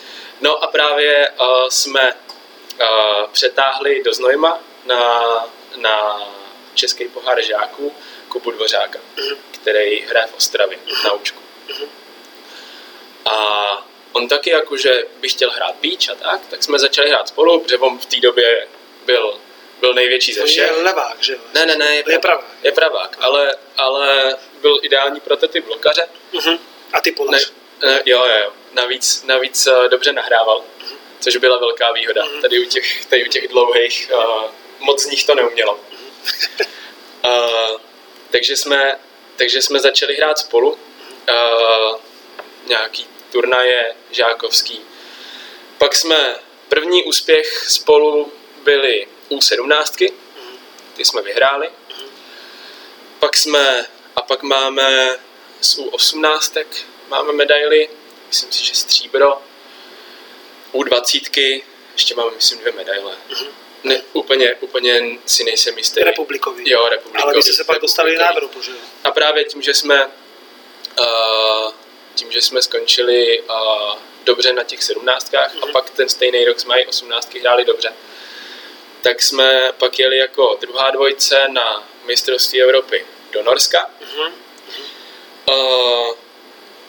[0.41, 5.23] No a právě uh, jsme uh, přetáhli do Znojma na,
[5.77, 5.97] na
[6.75, 7.95] Český pohár žáků
[8.29, 9.37] Kubu Dvořáka, mm.
[9.51, 10.93] který hraje v Ostravě mm.
[11.05, 11.41] na Učku.
[11.69, 11.89] Mm.
[13.25, 13.37] A
[14.13, 17.79] on taky jakože by chtěl hrát beach a tak, tak jsme začali hrát spolu, protože
[17.79, 18.69] on v té době
[19.05, 19.39] byl,
[19.81, 20.71] byl největší ze všech.
[20.71, 21.39] Je levák, že jo?
[21.55, 22.47] Ne, ne, ne, je, je pravák.
[22.63, 26.07] Je pravák, ale, ale byl ideální prototyp blokaře.
[26.33, 26.59] Uh-huh.
[26.93, 27.53] A ty polař.
[27.83, 28.53] Ne, ne, jo, jo, jo.
[28.73, 30.65] Navíc, navíc uh, dobře nahrával,
[31.21, 32.25] což byla velká výhoda.
[32.25, 32.41] Uh-huh.
[32.41, 35.81] Tady u těch, tady u těch dlouhých uh, moc z nich to neumělo.
[37.25, 37.31] Uh,
[38.31, 38.99] takže, jsme,
[39.37, 40.71] takže jsme začali hrát spolu.
[40.73, 41.99] Uh,
[42.67, 44.81] nějaký turnaje žákovský.
[45.79, 46.37] Pak jsme
[46.69, 48.33] první úspěch spolu
[48.63, 50.13] byly U17,
[50.97, 51.71] ty jsme vyhráli.
[53.19, 55.19] Pak jsme, a pak máme
[55.61, 56.65] z U18
[57.09, 57.89] máme medaily,
[58.33, 59.42] myslím si, že stříbro.
[60.73, 63.16] U20 ještě máme, myslím, dvě medaile.
[63.85, 66.01] Ne, úplně, úplně si nejsem jistý.
[66.01, 66.71] Republikový.
[66.71, 67.23] Jo, republikový.
[67.23, 68.73] Ale vy jste se pak dostali na Evropu, že
[69.05, 71.73] A právě tím, že jsme uh,
[72.14, 75.68] tím, že jsme skončili uh, dobře na těch sedmnáctkách mm-hmm.
[75.68, 77.92] a pak ten stejný rok jsme i osmnáctky hráli dobře,
[79.03, 84.33] tak jsme pak jeli jako druhá dvojce na mistrovství Evropy do Norska, mm-hmm.
[85.49, 86.16] uh,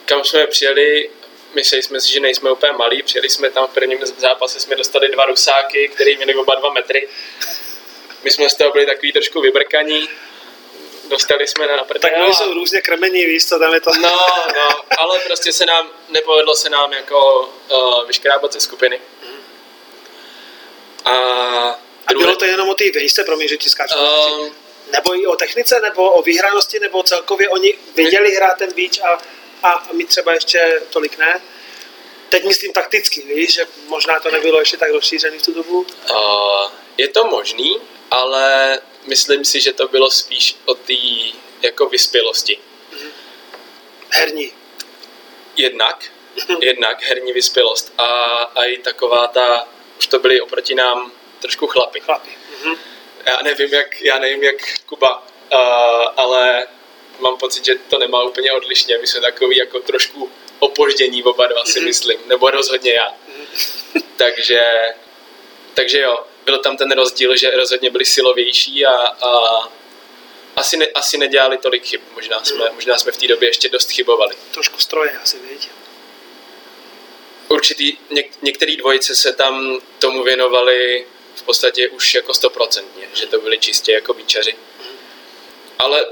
[0.04, 1.10] kam jsme přijeli,
[1.54, 5.08] mysleli jsme si, že nejsme úplně malí, přijeli jsme tam v prvním zápase, jsme dostali
[5.08, 7.08] dva rusáky, který měli oba dva metry.
[8.22, 10.08] My jsme z toho byli takový trošku vybrkaní,
[11.08, 12.26] dostali jsme na prdel.
[12.26, 13.90] Tak jsou různě krmení, víš co, tam je to.
[14.00, 14.10] No,
[14.56, 19.00] no, ale prostě se nám, nepovedlo se nám jako uh, vyškrábat ze skupiny.
[21.04, 21.10] A,
[22.06, 23.98] a bylo to jenom o té výšce, promiň, že ti skáču.
[23.98, 24.54] Um,
[24.92, 29.18] nebo i o technice, nebo o výhranosti, nebo celkově oni viděli hrát ten beach a,
[29.64, 31.40] a my třeba ještě tolik ne?
[32.28, 35.86] Teď myslím takticky, víš, že možná to nebylo ještě tak rozšířené v tu dobu?
[36.10, 40.92] Uh, je to možný, ale myslím si, že to bylo spíš o té
[41.62, 42.58] jako vyspělosti.
[42.92, 43.10] Mm-hmm.
[44.10, 44.52] Herní.
[45.56, 46.04] Jednak,
[46.60, 48.04] jednak herní vyspělost a,
[48.54, 52.00] a i taková ta, už to byly oproti nám trošku chlapy.
[52.00, 52.30] Chlapy.
[52.30, 52.78] Mm-hmm.
[53.26, 55.18] Já nevím, jak, já nevím, jak Kuba,
[55.52, 55.58] uh,
[56.16, 56.66] ale
[57.18, 58.98] mám pocit, že to nemá úplně odlišně.
[58.98, 61.84] My jsme takový jako trošku opoždění oba dva si mm-hmm.
[61.84, 63.10] myslím, nebo rozhodně já.
[63.10, 64.02] Mm-hmm.
[64.16, 64.62] takže,
[65.74, 69.32] takže jo, byl tam ten rozdíl, že rozhodně byli silovější a, a
[70.56, 72.00] asi, ne, asi nedělali tolik chyb.
[72.14, 72.74] Možná jsme, hmm.
[72.74, 74.34] možná jsme v té době ještě dost chybovali.
[74.50, 75.68] Trošku stroje asi, víš?
[77.48, 83.40] Určitý, něk, některé dvojice se tam tomu věnovali v podstatě už jako stoprocentně, že to
[83.40, 84.54] byli čistě jako výčaři.
[84.80, 84.96] Hmm.
[85.78, 86.06] Ale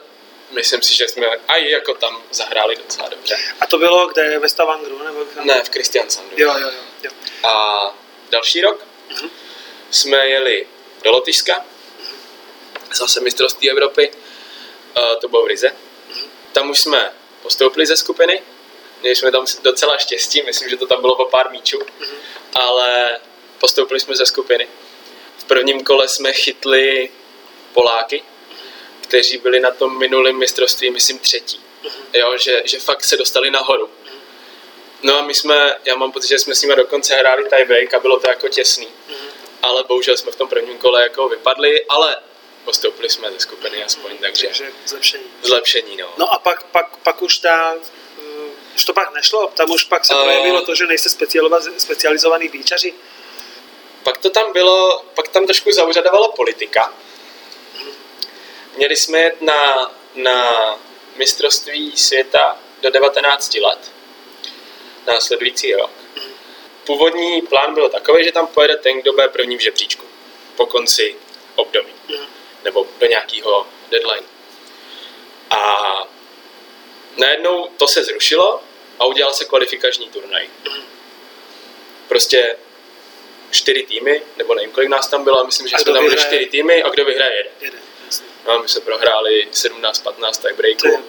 [0.52, 3.36] myslím si, že jsme i jako tam zahráli docela dobře.
[3.60, 4.38] A to bylo kde?
[4.38, 5.02] Ve Stavangru?
[5.04, 5.46] Nebo tam...
[5.46, 6.34] Ne, v Kristiansandru.
[6.38, 6.70] Jo, jo,
[7.02, 7.10] jo.
[7.48, 7.94] A
[8.30, 8.86] další rok?
[9.10, 9.30] Mm-hmm
[9.92, 10.66] jsme jeli
[11.02, 11.64] do Lotyšska,
[12.94, 14.12] zase mistrovství Evropy,
[15.20, 15.76] to bylo v Rize.
[16.52, 17.12] Tam už jsme
[17.42, 18.42] postoupili ze skupiny,
[19.00, 21.78] měli jsme tam docela štěstí, myslím, že to tam bylo po pár míčů,
[22.54, 23.20] ale
[23.58, 24.68] postoupili jsme ze skupiny.
[25.38, 27.10] V prvním kole jsme chytli
[27.72, 28.22] Poláky,
[29.12, 31.60] kteří byli na tom minulém mistrovství, myslím, třetí.
[32.12, 33.90] Jo, že, že fakt se dostali nahoru.
[35.02, 38.00] No a my jsme, já mám pocit, že jsme s nimi dokonce hráli tiebreak a
[38.00, 38.88] bylo to jako těsný
[39.62, 42.16] ale bohužel jsme v tom prvním kole jako vypadli, ale
[42.64, 45.24] postoupili jsme ze skupiny aspoň, takže, takže zlepšení.
[45.42, 46.14] Zlepšení, no.
[46.16, 50.04] No a pak, pak, pak už ta, uh, už to pak nešlo, tam už pak
[50.04, 51.08] se uh, projevilo to, že nejste
[51.78, 52.94] specializovaný výčaři.
[54.02, 56.94] Pak to tam bylo, pak tam trošku zauřadovala politika.
[58.76, 60.78] Měli jsme jet na, na
[61.16, 63.92] mistrovství světa do 19 let,
[65.06, 65.90] následující rok
[66.84, 70.06] původní plán byl takový, že tam pojede ten, kdo bude první v žebříčku
[70.56, 71.16] po konci
[71.54, 71.92] období.
[72.08, 72.26] Mm.
[72.64, 74.26] Nebo do nějakého deadline.
[75.50, 75.82] A
[77.16, 78.62] najednou to se zrušilo
[78.98, 80.48] a udělal se kvalifikační turnaj.
[80.68, 80.84] Mm.
[82.08, 82.56] Prostě
[83.50, 86.82] čtyři týmy, nebo nevím, kolik nás tam bylo, myslím, že jsme tam byli čtyři týmy
[86.82, 87.52] a kdo vyhraje jeden.
[87.60, 87.80] jeden
[88.46, 91.04] no, my jsme prohráli 17-15 tiebreaků.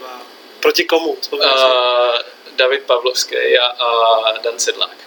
[0.60, 1.18] Proti komu?
[1.32, 1.42] Uh,
[2.52, 4.98] David Pavlovský a, a Dan Sedlák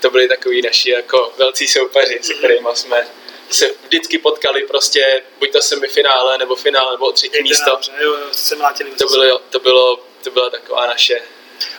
[0.00, 3.08] to byli takový naši jako velcí soupeři, se kterými jsme
[3.50, 7.78] se vždycky potkali prostě buď to semifinále, nebo finále, nebo třetí Jde místo.
[8.00, 11.22] jo, jo, se mlátili, to, bylo, to bylo to byla taková naše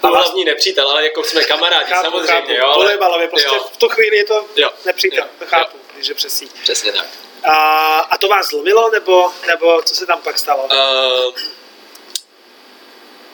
[0.03, 2.51] a vás- hlavní nepřítel, ale jako jsme kamarádi, Chápu, samozřejmě, chápu.
[2.51, 2.65] jo.
[2.65, 4.69] ale- Volejbalově, prostě jo, v tu chvíli je to Jo.
[4.86, 5.29] nepřítel, Jo.
[5.39, 6.51] to chápu, když je přes síť.
[6.63, 7.06] Přesně tak.
[7.43, 7.53] A,
[7.99, 10.63] a to vás zlomilo, nebo, nebo co se tam pak stalo?
[10.63, 11.34] Uh,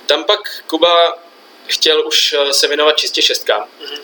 [0.05, 1.17] tam pak Kuba
[1.67, 3.67] chtěl už eh, se věnovat čistě šestkám.
[3.79, 3.99] Mhm.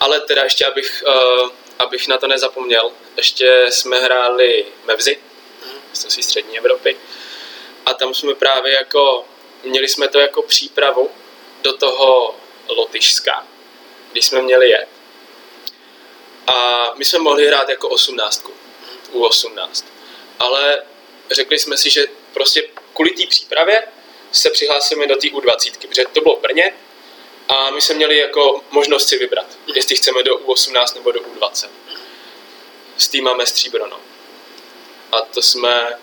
[0.00, 5.18] Ale teda ještě, abych, uh, abych na to nezapomněl, ještě jsme hráli Mevzy,
[5.66, 5.80] Mhm.
[5.92, 6.96] z střední Evropy.
[7.86, 9.24] A tam jsme právě jako,
[9.64, 11.10] měli jsme to jako přípravu
[11.62, 12.34] do toho
[12.68, 13.46] Lotyšska,
[14.12, 14.88] když jsme měli jet.
[16.54, 18.52] A my jsme mohli hrát jako osmnáctku,
[19.12, 19.84] u 18.
[20.38, 20.82] Ale
[21.30, 22.62] řekli jsme si, že prostě
[22.94, 23.82] kvůli té přípravě
[24.32, 26.74] se přihlásíme do té U20, protože to bylo v Brně
[27.48, 31.68] a my jsme měli jako možnost si vybrat, jestli chceme do U18 nebo do U20.
[32.96, 34.00] S tím máme stříbro, no.
[35.12, 35.98] A to jsme,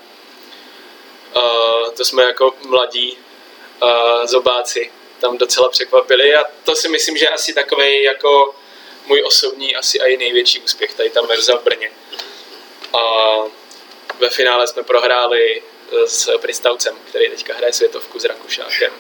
[1.36, 3.18] uh, to jsme jako mladí
[3.84, 3.90] uh,
[4.26, 8.56] zobáci tam docela překvapili a to si myslím, že asi takový jako
[9.08, 11.92] můj osobní asi i největší úspěch, tady ta Merza v Brně.
[12.94, 13.34] A
[14.20, 18.94] ve finále jsme prohráli eh, s Pristavcem, který teďka hraje světovku s Rakušákem.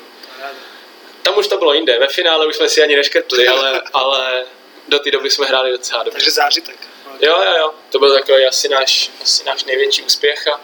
[1.21, 4.45] Tam už to bylo jinde, ve finále už jsme si ani neškrtli, ale, ale
[4.87, 6.17] do té doby jsme hráli docela dobře.
[6.17, 6.77] Takže zážitek.
[7.21, 7.73] Jo, jo, jo.
[7.89, 10.61] To byl takový asi náš, asi náš největší úspěch a,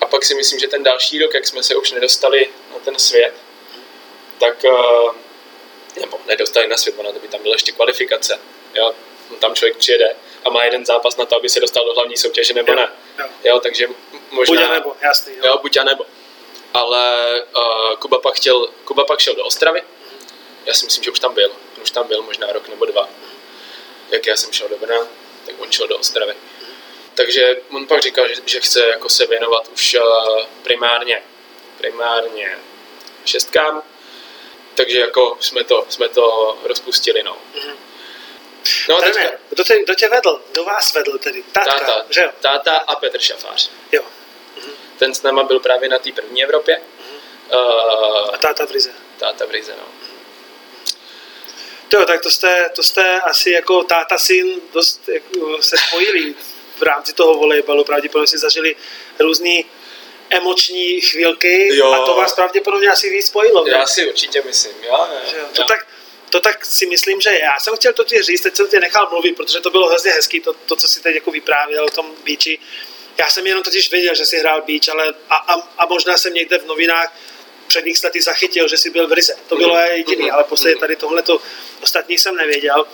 [0.00, 2.98] a pak si myslím, že ten další rok, jak jsme se už nedostali na ten
[2.98, 3.34] svět,
[4.38, 5.14] tak uh,
[6.00, 8.40] nebo nedostali na svět, ona to by tam byla ještě kvalifikace.
[8.74, 8.94] Jo?
[9.40, 12.54] Tam člověk přijede a má jeden zápas na to, aby se dostal do hlavní soutěže,
[12.54, 12.88] nebo Jo, ne.
[13.18, 13.26] jo.
[13.44, 13.88] Jo, takže
[14.30, 14.54] možná...
[14.54, 15.36] Buď a nebo, jasný.
[15.36, 15.42] Jo.
[15.46, 16.06] Jo, buď a nebo.
[16.74, 19.82] Ale uh, Kuba, pak chtěl, Kuba pak šel do Ostravy.
[20.66, 21.52] Já si myslím, že už tam byl.
[21.76, 23.08] On už tam byl možná rok nebo dva.
[24.12, 25.06] Jak já jsem šel do Brna,
[25.46, 26.34] tak on šel do Ostravy.
[27.14, 31.22] Takže on pak říkal, že, že chce jako se věnovat už uh, primárně,
[31.78, 32.58] primárně
[33.24, 33.82] šestkám.
[34.76, 37.36] Takže jako jsme to, jsme to rozpustili, no.
[38.88, 40.42] No a teďka Trenér, kdo tě, kdo tě vedl?
[40.52, 41.42] Kdo vás vedl tedy?
[41.42, 42.30] Tátka, táta, že jo?
[42.40, 43.70] táta a Petr Šafář.
[43.92, 44.02] Jo.
[44.98, 46.80] Ten s náma byl právě na té první Evropě.
[47.54, 48.92] Uh, A táta v Rize.
[49.18, 49.84] táta v Rize, no.
[51.94, 56.34] Jo, tak to jste, to jste asi jako táta syn dost jako, se spojili
[56.76, 57.84] v rámci toho volejbalu.
[57.84, 58.76] Pravděpodobně si zažili
[59.18, 59.62] různé
[60.30, 61.92] emoční chvílky Jo.
[61.92, 63.64] a to vás pravděpodobně asi víc spojilo.
[63.64, 63.70] ne?
[63.70, 65.08] Já si určitě myslím, jo,
[65.38, 65.86] jo, to, tak,
[66.30, 67.40] to tak si myslím, že je.
[67.40, 70.10] já jsem chtěl to ti říct, teď jsem tě nechal mluvit, protože to bylo hrozně
[70.10, 72.58] hezký, to, to co si teď jako vyprávěl o tom bíči.
[73.18, 76.34] Já jsem jenom totiž věděl, že jsi hrál bíč, ale a, a, a možná jsem
[76.34, 77.14] někde v novinách
[77.66, 79.36] před x lety zachytil, že jsi byl v Rize.
[79.48, 79.84] To bylo Mhm.
[79.86, 80.34] jediný, Mhm.
[80.34, 80.80] ale posledně Mhm.
[80.80, 81.40] tady tohle to
[81.82, 82.86] ostatní jsem nevěděl.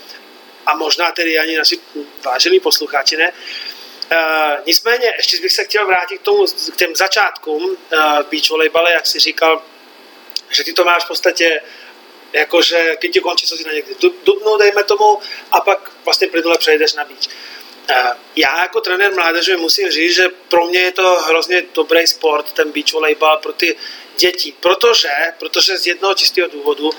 [0.66, 1.78] A možná tedy ani naši
[2.24, 3.28] vážení posluchači ne.
[3.32, 3.71] Uh,
[4.66, 7.76] nicméně, ještě bych se chtěl vrátit k, tomu, k těm začátkům uh,
[8.30, 9.62] beach volejbale, jak jsi říkal,
[10.50, 11.60] že ty to máš v podstatě
[12.32, 13.94] jakože když ti končí, co si na někdy
[14.24, 15.18] dubnu, dejme tomu,
[15.50, 17.26] a pak vlastně plynule přejdeš na beach.
[17.88, 22.52] Eh, Já jako trenér mládeže musím říct, že pro mě je to hrozně dobrý sport,
[22.52, 23.76] ten beach volejbal pro ty
[24.16, 26.90] děti, protože, protože z jednoho čistého důvodu,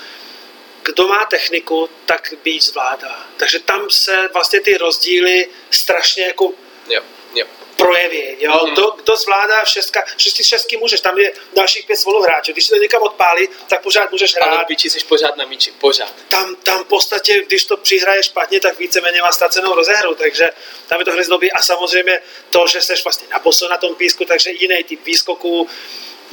[0.83, 3.25] kdo má techniku, tak beach zvládá.
[3.37, 6.53] Takže tam se vlastně ty rozdíly strašně jako
[6.87, 7.01] jo,
[7.35, 7.45] jo.
[7.77, 8.35] projeví.
[8.39, 8.59] Jo?
[8.63, 8.73] Mhm.
[8.73, 12.51] Kdo, kdo zvládá šestka, šesti šestky můžeš, tam je dalších pět spoluhráčů.
[12.51, 14.47] Když se to někam odpálí, tak pořád můžeš hrát.
[14.47, 16.13] Ale biči jsi pořád na míči, pořád.
[16.27, 20.49] Tam, tam v podstatě, když to přihraje špatně, tak víceméně má ztracenou rozehru, takže
[20.87, 21.51] tam je to hrozně dobrý.
[21.51, 25.69] A samozřejmě to, že jsi vlastně na na tom písku, takže jiný typ výskoků,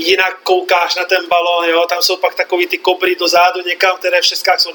[0.00, 4.20] jinak koukáš na ten balon, jo, tam jsou pak takový ty kobry dozadu někam, které
[4.20, 4.70] v šestkách jsou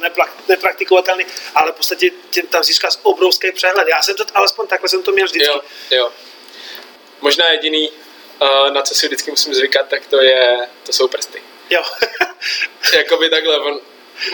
[0.47, 1.23] nepraktikovatelné,
[1.55, 3.87] ale v podstatě tím tam získáš obrovský přehled.
[3.87, 5.47] Já jsem to, alespoň takhle jsem to měl vždycky.
[5.47, 5.61] Jo,
[5.91, 6.11] jo.
[7.21, 7.91] Možná jediný,
[8.41, 11.43] uh, na co si vždycky musím zvykat, tak to je, to jsou prsty.
[11.69, 11.83] jo.
[12.97, 13.79] Jakoby takhle, on,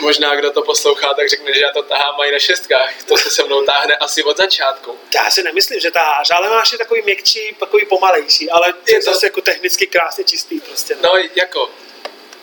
[0.00, 3.02] možná kdo to poslouchá, tak řekne, že já to tahám i na šestkách.
[3.08, 4.98] To se se mnou táhne asi od začátku.
[5.14, 9.10] Já si nemyslím, že taháš, ale máš je takový měkčí, takový pomalejší, ale je to
[9.10, 10.94] zase jako technicky krásně čistý prostě.
[10.94, 11.00] No.
[11.02, 11.70] No jako,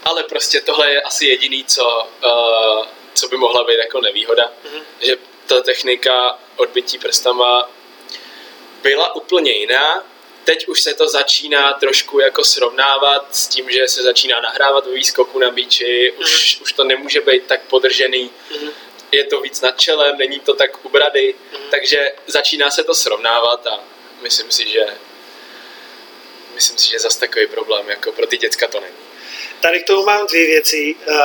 [0.04, 4.84] ale prostě tohle je asi jediný, co, uh, co by mohla být jako nevýhoda, Mhm.
[5.00, 5.16] že
[5.48, 7.70] ta technika odbytí prstama
[8.82, 10.04] byla úplně jiná.
[10.50, 14.92] Teď už se to začíná trošku jako srovnávat s tím, že se začíná nahrávat ve
[14.94, 18.70] výskoku na míči, už, už to nemůže být tak podržený, Mhm.
[19.12, 21.62] je to víc nad čelem, není to tak u brady, Mhm.
[21.72, 23.80] takže začíná se to srovnávat a
[24.22, 24.86] myslím si, že
[26.56, 28.96] myslím si, že zas takový problém, jako pro ty děcka to není.
[29.60, 30.96] Tady k tomu mám dvě věci.
[31.08, 31.16] Uh,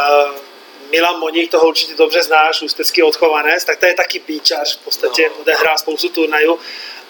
[0.90, 5.28] Milan Moník, toho určitě dobře znáš, ústecký odchovanec, tak to je taky píčař, v podstatě
[5.28, 5.36] No.
[5.40, 6.60] odehrál spoustu turnajů.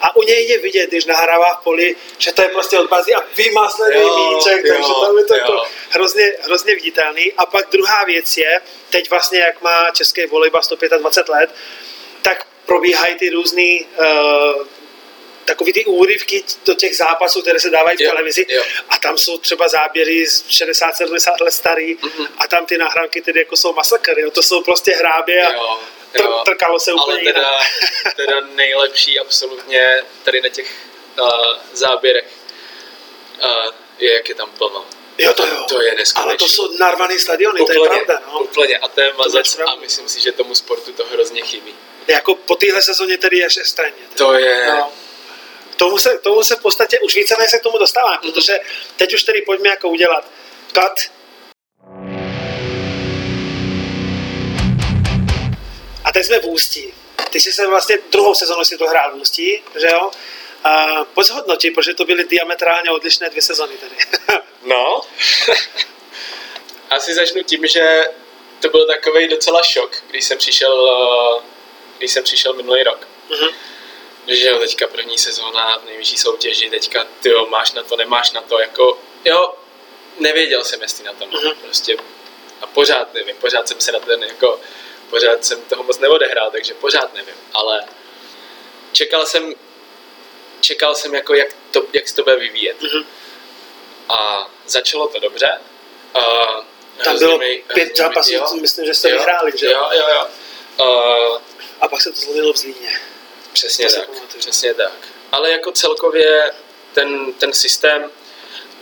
[0.01, 3.13] A u něj je vidět, když nahrává v poli, že to je prostě od bazy
[3.13, 5.39] a vymazlený Jo, míček, jo, takže tam je to jo.
[5.41, 7.33] jako hrozně, hrozně viditelný.
[7.33, 11.49] A pak druhá věc je, teď vlastně jak má český volejbal 125 let,
[12.21, 14.67] tak probíhají ty různý uh,
[15.45, 18.63] takový ty úryvky do těch zápasů, které se dávají v Jo, televizi jo.
[18.89, 22.27] a tam jsou třeba záběry z 60-70 let starý Mhm.
[22.37, 24.31] a tam ty nahrávky tedy jako jsou masakry, jo.
[24.31, 25.79] to jsou prostě hrábě a Jo,
[26.15, 27.59] tr- trkalo se úplně Ale teda,
[28.15, 30.71] teda nejlepší absolutně tady na těch
[31.19, 31.27] uh,
[31.73, 32.25] záběrech
[33.43, 34.85] uh, je, jak je tam plno.
[35.17, 35.65] Jo, to jo.
[35.69, 36.23] To je neskutečné.
[36.29, 38.27] Ale to jsou narvaný stadiony, to je úplně, pravda.
[38.33, 38.39] No.
[38.39, 38.77] úplně.
[38.77, 39.73] A to je mazec pravda.
[39.73, 41.75] a myslím si, že tomu sportu to hrozně chybí.
[42.07, 44.03] Jako po téhle sezóně tedy je extrémně.
[44.17, 44.65] To je...
[44.67, 44.91] No.
[45.77, 48.31] Tomu se, tomu se v podstatě už víceméně se k tomu dostáváme, Mhm.
[48.31, 48.59] protože
[48.95, 50.25] teď už tedy pojďme jako udělat
[50.73, 51.11] cut.
[56.15, 56.93] Teď jsme v Ústí.
[57.29, 60.11] Ty jsi se vlastně druhou sezonu si to hrál v Ústí, že jo?
[60.63, 63.95] A pojď zhodnotit, protože to byly diametrálně odlišné dvě sezony tedy.
[64.63, 65.01] No.
[66.89, 68.05] Asi začnu tím, že
[68.61, 70.89] to byl takový docela šok, když jsem přišel,
[71.39, 71.43] eh,
[71.97, 73.07] když jsem přišel minulý rok.
[73.29, 73.49] Mhm.
[74.27, 78.31] Že jo, teďka první sezóna v nejvyšší soutěži, teďka ty jo, máš na to, nemáš
[78.31, 79.53] na to, jako jo,
[80.19, 81.55] nevěděl jsem, jestli na to mám, Mhm.
[81.61, 81.97] prostě
[82.61, 84.59] a pořád nevím, pořád jsem se na ten jako,
[85.09, 87.83] pořád jsem toho moc neodehrál, takže pořád nevím, ale
[88.91, 89.53] čekal jsem,
[90.61, 92.81] čekal jsem jako, jak, to, jak se to bude vyvíjet.
[92.81, 93.05] Mhm.
[94.09, 95.49] A začalo to dobře.
[96.13, 96.21] A
[97.03, 100.27] Tam bylo mi- pět zápasů, jo, myslím, že jste jo, vyhráli, že Jo, jo, jo.
[100.79, 101.41] Uh,
[101.81, 102.99] A pak se to zlomilo v Zlíně.
[103.53, 104.91] přesně To tak, přesně tak.
[105.31, 106.51] Ale jako celkově
[106.93, 108.03] ten, ten systém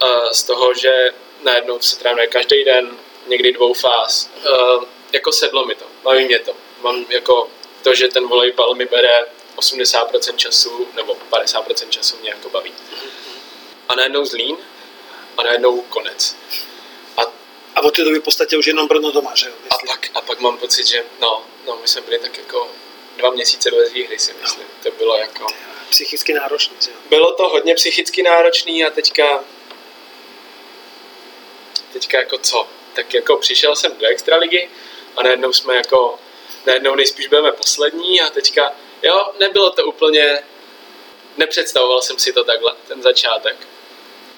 [0.03, 1.09] uh, z toho, že
[1.41, 4.83] najednou se trénuje každý den, někdy dvou fáz, uh,
[5.13, 6.53] jako sedlo mi to, baví mě to.
[6.81, 7.49] Mám jako
[7.83, 12.73] to, že ten volejbal mi bere 80% času, nebo 50% času mě jako baví.
[13.89, 14.57] A najednou Zlín,
[15.37, 16.35] a najednou konec.
[17.17, 17.21] A
[17.75, 19.53] A od té doby v podstatě už jenom Brno doma, že jo?
[19.69, 22.71] A pak, a pak mám pocit, že no, no, my jsme byli tak jako
[23.17, 24.67] dva měsíce bez výhry, si myslím.
[24.83, 25.47] To bylo jako...
[25.89, 26.97] Psychicky náročný, že jo?
[27.09, 29.43] Bylo to hodně psychicky náročný a teďka...
[31.93, 32.67] Teďka jako co?
[32.93, 34.69] Tak jako přišel jsem do extraligy
[35.17, 36.19] a najednou jsme jako...
[36.65, 38.73] Najednou nejspíš budeme poslední a teďka...
[39.03, 40.43] Jo, nebylo to úplně...
[41.37, 43.67] Nepředstavoval jsem si to takhle, ten začátek.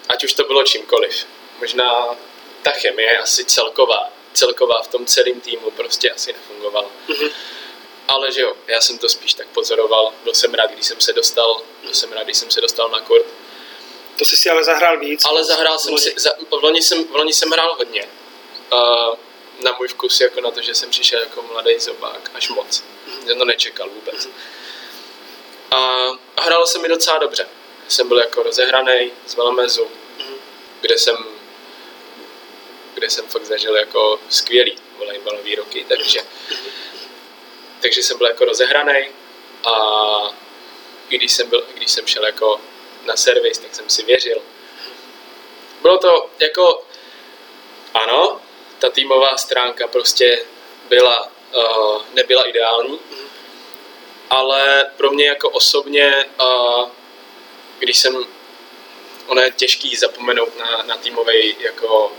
[0.09, 1.27] Ať už to bylo čímkoliv.
[1.59, 2.15] Možná
[2.61, 4.09] ta chemie asi celková.
[4.33, 6.89] Celková v tom celém týmu prostě asi nefungovala.
[7.07, 7.29] Mhm.
[8.07, 10.13] Ale že jo, já jsem to spíš tak pozoroval.
[10.23, 12.99] Byl jsem rád, když jsem se dostal, byl jsem rád, když jsem se dostal na
[12.99, 13.25] kurt.
[14.19, 15.25] To jsi si ale zahrál víc.
[15.25, 18.09] Ale zahrál jsem si, za, v, loni jsem, v loni jsem hrál hodně.
[18.73, 19.15] Uh,
[19.63, 22.83] na můj vkus, jako na to, že jsem přišel jako mladý zobák, až moc.
[23.25, 24.29] Jsem to nečekal vůbec.
[25.71, 27.47] A, a hrál jsem mi docela dobře.
[27.87, 29.91] Jsem byl jako rozehraný z Velmezu,
[30.81, 31.15] kde jsem
[32.93, 36.19] kde jsem fakt zažil jako skvělý volejbalový roky, takže
[37.81, 39.07] takže jsem byl jako rozehraný
[39.63, 39.73] a
[41.07, 42.61] když jsem, byl, když jsem šel jako
[43.05, 44.41] na servis, tak jsem si věřil.
[45.81, 46.85] Bylo to jako,
[47.93, 48.41] ano,
[48.85, 50.45] ta týmová stránka prostě
[50.89, 52.99] byla, uh, nebyla ideální,
[54.29, 56.89] ale pro mě jako osobně, uh,
[57.79, 58.25] když jsem,
[59.27, 62.11] ono je těžký zapomenout na, na týmový jako,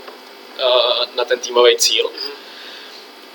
[0.59, 2.11] uh, na ten týmový cíl,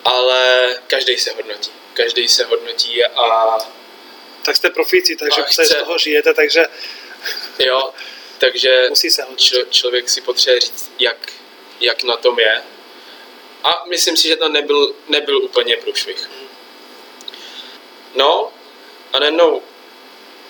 [0.05, 1.71] ale každý se hodnotí.
[1.95, 3.59] Každý se hodnotí a
[4.45, 6.67] Tak jste profíci, takže se z toho žijete, takže
[7.59, 7.93] jo,
[8.39, 9.45] takže musí se hodnotit.
[9.45, 11.33] člo, člověk si potřebuje říct, jak,
[11.81, 12.63] jak na tom je.
[13.65, 16.31] A myslím si, že to nebyl, nebyl úplně průšvih.
[18.15, 18.53] No,
[19.13, 19.63] a najednou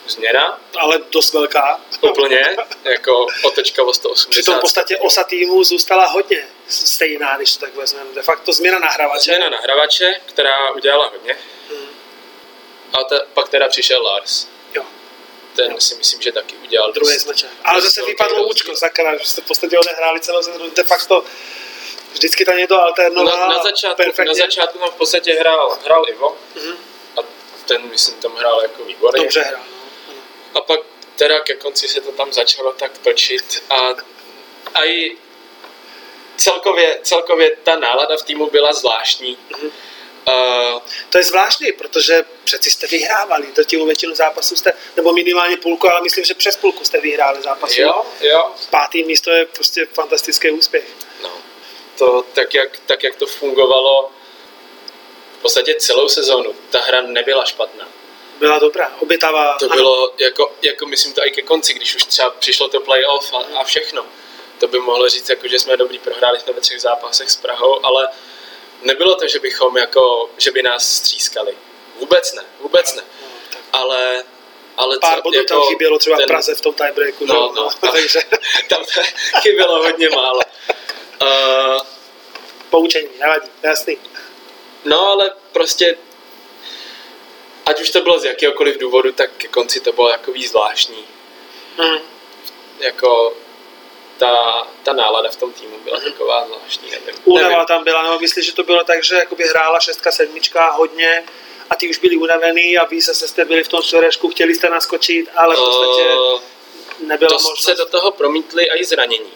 [0.06, 1.80] změna, Ale dost velká.
[2.00, 4.30] úplně, jako otočka o 180.
[4.30, 8.14] Přitom v podstatě osa týmu zůstala hodně stejná, když to tak vezmeme.
[8.14, 9.24] De facto změna nahrávače.
[9.24, 11.36] Změna na hravače, která udělala hodně.
[11.70, 11.86] Hmm.
[12.92, 14.46] A ta, pak teda přišel Lars.
[14.74, 14.84] Jo,
[15.56, 17.50] Ten si myslím, že taky udělal druhý značák.
[17.64, 20.70] Ale zase vypadlo účko, sakra, že jste v podstatě odehráli celou sezónu.
[20.70, 21.24] De facto
[22.12, 23.38] vždycky tam někdo alternoval.
[23.38, 24.24] Na, na, začátku, perfektně.
[24.24, 26.76] na začátku tam v podstatě hrál, hrál Ivo Mhm.
[27.16, 27.20] a
[27.66, 29.22] ten, myslím, tam hrál jako výborně.
[29.22, 29.62] Dobře hrál.
[30.54, 30.80] A pak
[31.16, 33.76] teda ke konci se to tam začalo tak točit a,
[34.74, 35.16] a i
[36.36, 39.38] celkově, celkově ta nálada v týmu byla zvláštní.
[39.50, 39.70] Mhm.
[40.28, 43.46] Uh, To je zvláštní, protože přeci jste vyhrávali.
[43.54, 47.80] Drtivou většinu zápasů jste, nebo minimálně půlku, ale myslím, že přes půlku jste vyhráli zápasů.
[47.82, 50.84] jo, jo, Pátý místo je prostě fantastický úspěch.
[51.22, 51.30] no.
[51.98, 54.10] To tak jak, tak, jak to fungovalo
[55.38, 56.54] v podstatě celou sezónu.
[56.70, 57.88] Ta hra nebyla špatná.
[58.38, 59.56] byla dobrá, obětavá.
[59.58, 59.76] To ano.
[59.76, 63.58] bylo, jako, jako myslím to i ke konci, když už třeba přišlo to playoff a,
[63.60, 64.06] a všechno.
[64.60, 67.86] To by mohlo říct, jako, že jsme dobrý, prohráli jsme ve třech zápasech s Prahou,
[67.86, 68.08] ale
[68.82, 71.56] nebylo to, že bychom jako, že by nás střískali.
[71.96, 73.02] Vůbec ne, vůbec ne.
[73.22, 73.28] No,
[73.72, 74.24] Ale,
[74.76, 77.26] ale Pár co, bodů jako tam chybělo třeba ten- v Praze v tom tiebreaku.
[77.26, 77.60] No, že?
[77.60, 78.20] no, tam, takže
[78.68, 78.84] tam
[79.42, 80.40] chybělo hodně málo.
[81.22, 81.80] Uh,
[82.70, 83.98] poučení, nevadí, jasný.
[84.84, 85.96] no ale prostě
[87.66, 91.04] ať už to bylo z jakéhokoliv důvodu, tak ke konci to bylo takový zvláštní.
[91.78, 91.98] Mm.
[92.80, 93.34] Jako
[94.18, 97.14] ta, ta nálada v tom týmu byla taková zvláštní, nevím.
[97.24, 101.24] Únava tam byla, nebo myslíš, že to bylo tak, že jakoby hrála šestka, sedmička hodně
[101.70, 104.68] a ty už byli unavený a vy se jste byli v tom čtverešku, chtěli jste
[104.70, 107.64] naskočit, ale v podstatě Eh, nebyla dost možnost.
[107.64, 109.32] se do toho promítly i zranění.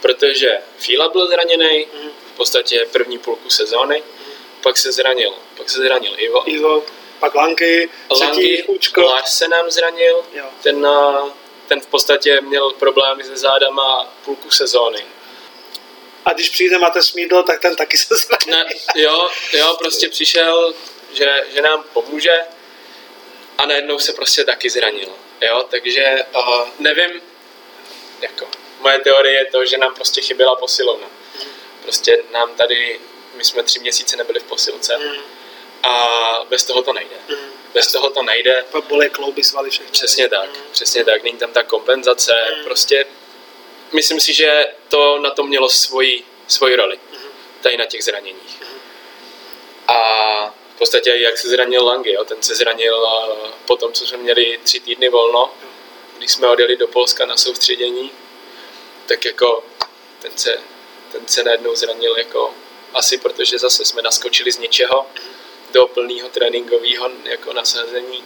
[0.00, 2.10] Protože Fíla byl zraněný Mhm.
[2.34, 4.02] v podstatě první půlku sezóny,
[4.62, 6.50] pak se zranil, pak se zranil Ivo.
[6.50, 6.82] Ivo,
[7.20, 7.90] pak Lanky,
[8.66, 9.00] Učko.
[9.02, 10.44] Lars se nám zranil, Jo.
[10.62, 11.30] ten, eh,
[11.68, 15.04] ten v podstatě měl problémy se zádama půlku sezóny.
[16.24, 18.50] A když přijde Mate Šmídl, tak ten taky se zraní.
[18.50, 20.74] Ne, jo, jo, prostě přišel,
[21.12, 22.40] že, že nám pomůže
[23.58, 25.08] a najednou se prostě taky zranil.
[25.40, 27.20] Jo, takže uh, nevím,
[28.20, 28.46] jako,
[28.78, 31.08] moje teorie je to, že nám prostě chyběla posilovna.
[31.82, 33.00] Prostě nám tady,
[33.34, 35.14] my jsme tři měsíce nebyli v posilce Mm,
[35.82, 37.16] a bez toho to nejde.
[37.28, 37.36] mm.
[37.74, 38.64] Bez toho to nejde.
[38.70, 39.92] Pak bolej klouby, svaly všechno.
[39.92, 40.62] Přesně tak, Mm.
[40.72, 42.64] přesně tak, není tam ta kompenzace, Mm.
[42.64, 43.06] prostě
[43.92, 46.98] myslím si, že to na to mělo svoji, svoji roli,
[47.60, 48.62] tady na těch zraněních.
[49.88, 49.98] A
[50.74, 54.16] v podstatě jak se zranil Langy, jo, ten se zranil eh, po tom, co jsme
[54.18, 55.54] měli tři týdny volno,
[56.18, 58.10] když jsme odjeli do Polska na soustředění,
[59.08, 59.64] tak jako
[60.18, 60.58] ten se,
[61.12, 62.54] ten se najednou zranil jako
[62.94, 65.06] asi protože zase jsme naskočili z něčeho
[65.72, 68.24] do plného tréninkového jako nasazení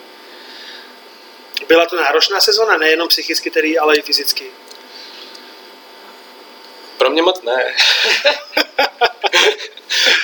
[1.68, 4.50] Byla to náročná sezona, nejenom psychicky tedy, ale i fyzicky.
[6.98, 7.74] Pro mě moc ne.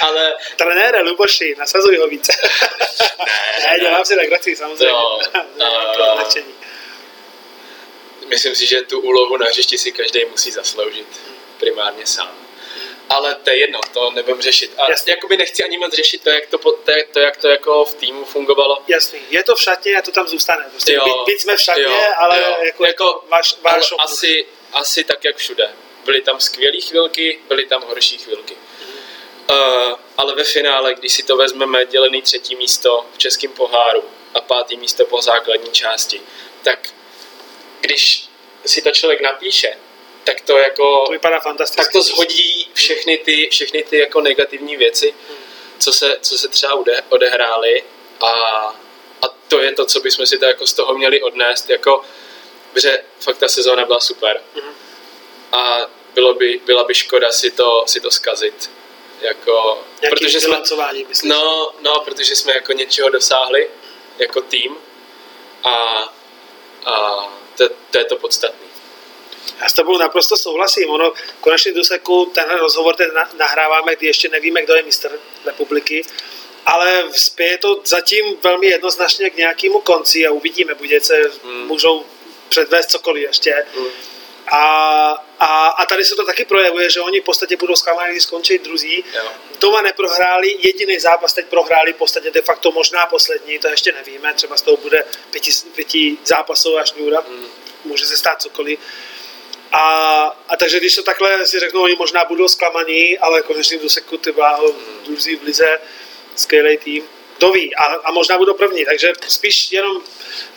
[0.01, 2.33] Ale Trenére, Luboši, nasazuj ho více.
[3.19, 4.93] ne, ne, dělám si legraci, samozřejmě.
[5.33, 6.55] To, Ne, a- to odlehčení.
[8.29, 11.07] Myslím si, že tu úlohu na hřišti si každý musí zasloužit
[11.61, 12.39] primárně sám.
[13.11, 14.72] Ale to je jedno, to nebudem řešit.
[14.79, 15.11] A Jasně.
[15.12, 16.79] jakoby nechci ani moc řešit to, jak to, to,
[17.12, 18.83] to, jak to jako v týmu fungovalo.
[18.89, 20.66] Jasný, je to v šatně a to tam zůstane.
[20.70, 22.57] Prostě Jo, byť, byť jsme v šatně, jo, ale jo.
[22.62, 25.70] jako, Jako- váš, váš asi, asi tak, jak všude.
[26.05, 28.57] Byly tam skvělé chvilky, byly tam horší chvilky.
[29.51, 34.05] Uh, ale ve finále, když si to vezmeme, dělený třetí místo v českém poháru
[34.35, 36.20] a pátý místo po základní části,
[36.62, 36.89] tak
[37.81, 38.29] když
[38.66, 39.76] si to člověk napíše,
[40.24, 41.83] tak to jako To vypadá fantasticky.
[41.85, 45.14] tak to zhodí všechny ty, všechny ty jako negativní věci,
[45.79, 47.85] co se, co se třeba ode, odehrály
[48.20, 48.29] a,
[49.22, 52.03] a to je to, co bychom si to jako z toho měli odnést, jako,
[52.76, 54.74] že fakt ta sezóna byla super Mhm.
[55.53, 55.79] a
[56.14, 58.70] bylo by, byla by škoda si to, si to zkazit.
[59.20, 60.57] Jako, Nějaký protože jsme,
[61.24, 63.70] no, no, protože jsme jako něčeho dosáhli
[64.18, 64.76] jako tým
[65.64, 65.74] a,
[66.85, 67.29] a
[67.59, 68.69] to, to je to podstatné.
[69.63, 70.91] Já s tebou naprosto souhlasím.
[70.91, 75.19] Ono, v konečném důsledku tenhle rozhovor teď na- nahráváme, kdy ještě nevíme, kdo je mistr
[75.45, 76.03] republiky,
[76.67, 81.67] ale spěje to zatím velmi jednoznačně k nějakému konci a uvidíme, Budějce Hmm.
[81.67, 82.05] můžou
[82.49, 83.67] předvést cokoliv ještě.
[83.79, 83.87] Mm.
[84.53, 88.23] A, a, a tady se to taky projevuje, že oni v podstatě budou zklamaní, když
[88.23, 89.05] skončí druzí.
[89.15, 89.29] Jo.
[89.61, 94.35] Doma neprohráli, jediný zápas teď prohráli, v podstatě de facto možná poslední, to ještě nevíme,
[94.35, 97.47] třeba z toho bude pěti, pěti zápasová šňůra, Mm.
[97.85, 98.79] může se stát cokoliv.
[99.73, 99.83] A,
[100.49, 104.33] a takže když to takhle si řeknou, oni možná budou zklamaní, ale konečně důsledku ty
[104.33, 104.75] bláho,
[105.05, 105.81] druzí v lize,
[106.35, 107.05] skvělý tým.
[107.39, 110.03] Kdo ví, a, a možná budou první, takže spíš jenom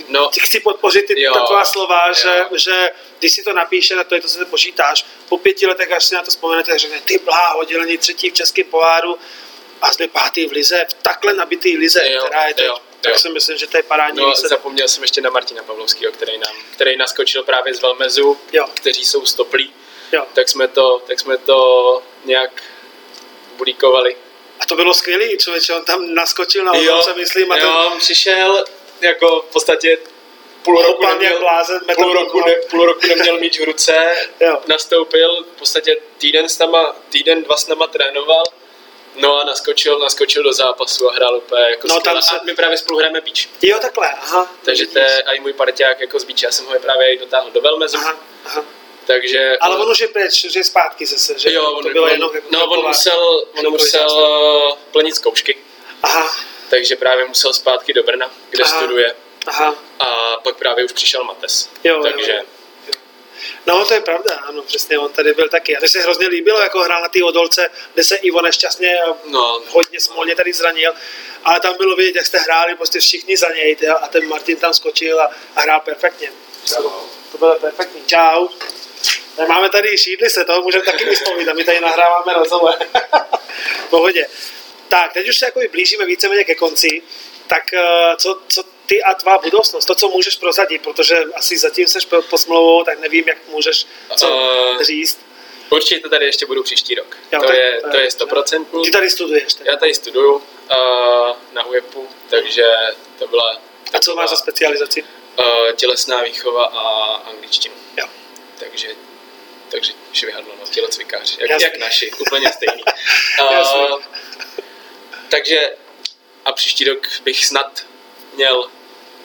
[0.07, 2.13] No, chci podpořit ty, Jo, taková slova, jo.
[2.13, 5.05] že, že když si to napíše, tak to je to, co si počítáš.
[5.29, 8.65] Po pěti letech, až si na to vzpomenete, řekne, ty bláho, dělení třetí v českém
[8.65, 9.19] poháru
[9.82, 13.13] a jsme pátý v lize, v takhle nabitý lize, Jo, která je teď, jo, tak
[13.13, 13.19] jo.
[13.19, 14.49] si myslím, že to je parádní No, výsledek.
[14.49, 18.65] zapomněl jsem ještě na Martina Pavlovského, který, nám, který naskočil právě z Velmezu, Jo.
[18.73, 19.73] kteří jsou stoplí,
[20.11, 20.25] Jo.
[20.34, 22.63] tak jsme to, tak jsme to nějak
[23.57, 24.15] bulíkovali.
[24.62, 28.66] A to bylo skvělý, člověče, on tam naskočil na obrovce, myslím, a ten, jo, přišel
[29.01, 29.97] jako v podstatě
[30.64, 33.93] půl roku, neměl, blázen, půl, roku, ne, půl roku neměl míč v ruce,
[34.68, 38.43] nastoupil, v podstatě týden s nama, týden, dva s nama trénoval,
[39.16, 42.55] no a naskočil, naskočil do zápasu a hrál úplně jako No, tam se- A my
[42.55, 43.47] právě spolu hrajeme beach.
[43.62, 44.51] Jo, takhle, aha.
[44.66, 46.43] Takže to je i můj parťák jako z Beach.
[46.43, 48.64] Já jsem ho právě i dotáhl do Velmezu, Aha, aha.
[49.08, 49.58] Takže...
[49.62, 52.12] Ale on už je pryč, že je zpátky zase, že jo, on, to bylo on,
[52.12, 55.58] jenom jako no, on musel, on musel uh, plnit zkoušky,
[56.04, 56.36] Aha,
[56.70, 58.78] takže právě musel zpátky do Brna, kde Aha.
[58.78, 59.16] studuje.
[59.47, 59.76] Aha.
[59.99, 61.70] A pak právě už přišel Mates.
[61.84, 62.43] Jo, takže jo,
[63.68, 65.78] No, to je pravda, ano, přesně, on tady byl taky.
[65.78, 69.18] A to se hrozně líbilo, jako hrál na té odolce, kde se Ivo nešťastně a
[69.26, 69.62] No.
[69.70, 70.93] hodně smolně tady zranil,
[71.43, 74.74] ale tam bylo vidět, jak jste hráli prostě všichni za něj a ten Martin tam
[74.74, 76.32] skočil a, a hrál perfektně.
[77.32, 78.02] To bylo perfektní.
[78.08, 78.47] Čau.
[79.47, 82.73] Máme tady šídli se, toho můžeme taky vyspovídat, my tady nahráváme rozhovor.
[83.89, 84.27] Pohodě.
[84.89, 87.01] Tak, teď už se jako blížíme víceméně ke konci,
[87.47, 91.88] tak eh, co, co ty a tvá budoucnost, to, co můžeš prozadit, protože asi zatím
[91.88, 93.86] seš po, smlouvou, tak nevím, jak můžeš
[94.17, 94.27] co
[94.79, 95.19] Eh, říct.
[95.69, 97.17] Určitě tady ještě budu příští rok.
[97.32, 98.84] Jo, to, tak- je, to je stoprocentní.
[98.86, 99.53] Ty tady studuješ.
[99.53, 99.71] Teda.
[99.71, 100.41] Já tady studuju uh,
[101.53, 102.63] na UEPu, takže
[103.19, 103.61] to byla
[103.93, 105.03] A co máš za specializaci?
[105.03, 107.75] uh, tělesná výchova a angličtina.
[107.97, 108.05] Jo.
[108.59, 108.88] Takže
[109.72, 111.65] takže švihadlo, no, tělocvikář, jak, Jasně.
[111.67, 112.84] jak naši, úplně stejný.
[113.51, 113.80] Jasně.
[113.80, 114.01] uh,
[115.30, 115.76] takže
[116.45, 117.86] a příští rok bych snad
[118.34, 118.69] měl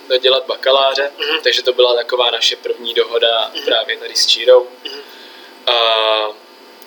[0.09, 1.40] dodělat bakaláře, Mhm.
[1.42, 4.68] takže to byla taková naše první dohoda právě tady s Čírou.
[4.84, 5.01] Mhm.
[5.66, 5.74] A,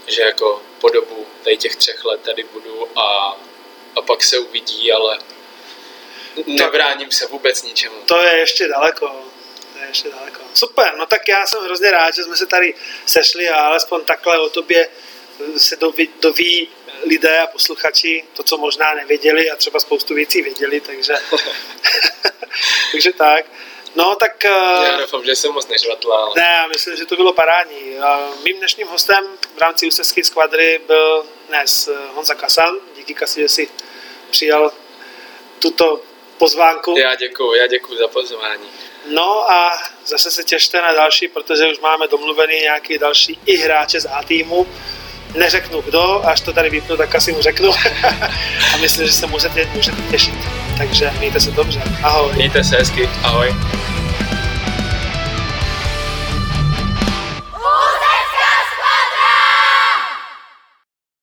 [0.07, 3.37] že jako po dobu tady těch třech let tady budu a,
[3.95, 5.19] a pak se uvidí, ale
[6.45, 7.95] nebráním se vůbec ničemu.
[8.05, 9.23] To je ještě daleko.
[9.79, 10.41] To je ještě daleko.
[10.53, 12.73] Super, no tak já jsem hrozně rád, že jsme se tady
[13.05, 14.89] sešli a alespoň takhle o tobě
[15.57, 16.69] se doví, doví
[17.05, 21.13] lidé a posluchači to, co možná nevěděli a třeba spoustu věcí věděli, takže,
[22.91, 23.45] takže tak.
[23.95, 24.43] No tak...
[24.43, 26.33] Já eh, doufám, že jsem moc nežvatlal.
[26.35, 27.99] Ne, já myslím, že to bylo parádní.
[27.99, 32.75] A Mým dnešním hostem v rámci ústecké skvadry byl dnes eh, Honza Kasan.
[32.95, 33.69] Díky Kasi, že si
[34.31, 34.71] přijal
[35.59, 36.01] tuto
[36.37, 36.95] pozvánku.
[36.97, 38.69] Já děkuju, já děkuju za pozvání.
[39.15, 43.99] No a zase se těšte na další, protože už máme domluvený nějaký další i hráče
[43.99, 44.67] z A týmu.
[45.35, 47.71] Neřeknu kdo, až to tady vypnu, tak asi mu řeknu.
[48.73, 50.33] a myslím, že se můžete, můžete těšit.
[50.77, 51.81] Takže mějte se dobře.
[52.03, 52.33] Ahoj.
[52.33, 53.55] Mějte se hezky, ahoj.